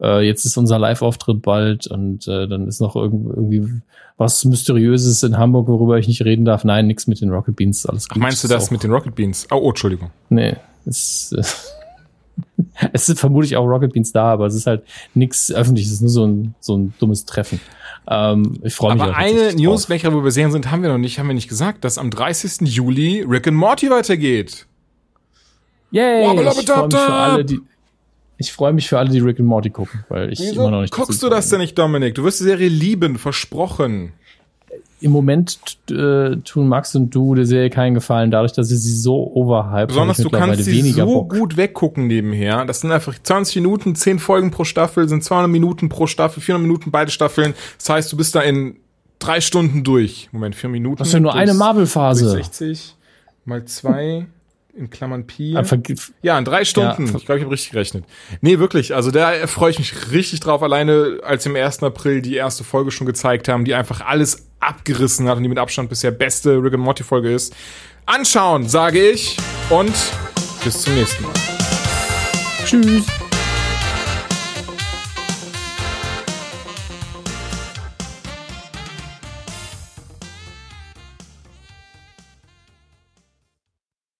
[0.00, 3.82] äh, jetzt ist unser Live-Auftritt bald und äh, dann ist noch irgendwie
[4.18, 6.64] was Mysteriöses in Hamburg, worüber ich nicht reden darf.
[6.64, 8.18] Nein, nichts mit den Rocket Beans, alles gut.
[8.18, 9.46] Ach, meinst du das mit den Rocket Beans?
[9.50, 10.10] Oh, oh Entschuldigung.
[10.28, 10.56] Nee,
[10.86, 11.42] es, äh,
[12.92, 14.82] es sind vermutlich auch Rocket Beans da, aber es ist halt
[15.14, 17.60] nichts öffentliches, nur so ein, so ein dummes Treffen.
[18.08, 19.02] Ähm, ich freue mich.
[19.02, 21.48] Aber eine News, welcher wo wir sehen sind, haben wir noch nicht, haben wir nicht
[21.48, 22.68] gesagt, dass am 30.
[22.68, 24.66] Juli Rick and Morty weitergeht.
[25.90, 26.22] Yay!
[26.22, 27.60] Ich freue mich für alle, die,
[28.42, 30.80] ich freue mich für alle, die Rick and Morty gucken, weil ich Wieso immer noch
[30.82, 30.92] nicht.
[30.92, 32.14] Guckst du das denn nicht, Dominik?
[32.14, 34.12] Du wirst die Serie lieben, versprochen.
[35.00, 35.58] Im Moment
[35.90, 39.88] äh, tun Max und du der Serie keinen Gefallen, dadurch, dass sie sie so overhyped
[39.88, 41.30] Besonders du kannst sie so Bock.
[41.30, 42.64] gut weggucken nebenher.
[42.64, 46.66] Das sind einfach 20 Minuten, 10 Folgen pro Staffel, sind 200 Minuten pro Staffel, 400
[46.66, 47.54] Minuten beide Staffeln.
[47.78, 48.76] Das heißt, du bist da in
[49.18, 50.28] drei Stunden durch.
[50.32, 50.98] Moment, vier Minuten.
[50.98, 52.30] Das ist ja nur eine Marvel-Phase.
[52.30, 52.96] 60
[53.44, 54.26] mal zwei
[54.74, 55.56] in Klammern Pi.
[56.22, 57.06] Ja, in drei Stunden.
[57.06, 57.14] Ja.
[57.16, 58.04] Ich glaube, ich habe richtig gerechnet.
[58.40, 58.94] Nee, wirklich.
[58.94, 60.62] Also da freue ich mich richtig drauf.
[60.62, 61.82] Alleine als im 1.
[61.82, 65.58] April die erste Folge schon gezeigt haben, die einfach alles abgerissen hat und die mit
[65.58, 67.54] Abstand bisher beste Rick and Morty Folge ist.
[68.06, 69.36] Anschauen, sage ich.
[69.70, 69.94] Und
[70.64, 71.32] bis zum nächsten Mal.
[72.64, 73.06] Tschüss.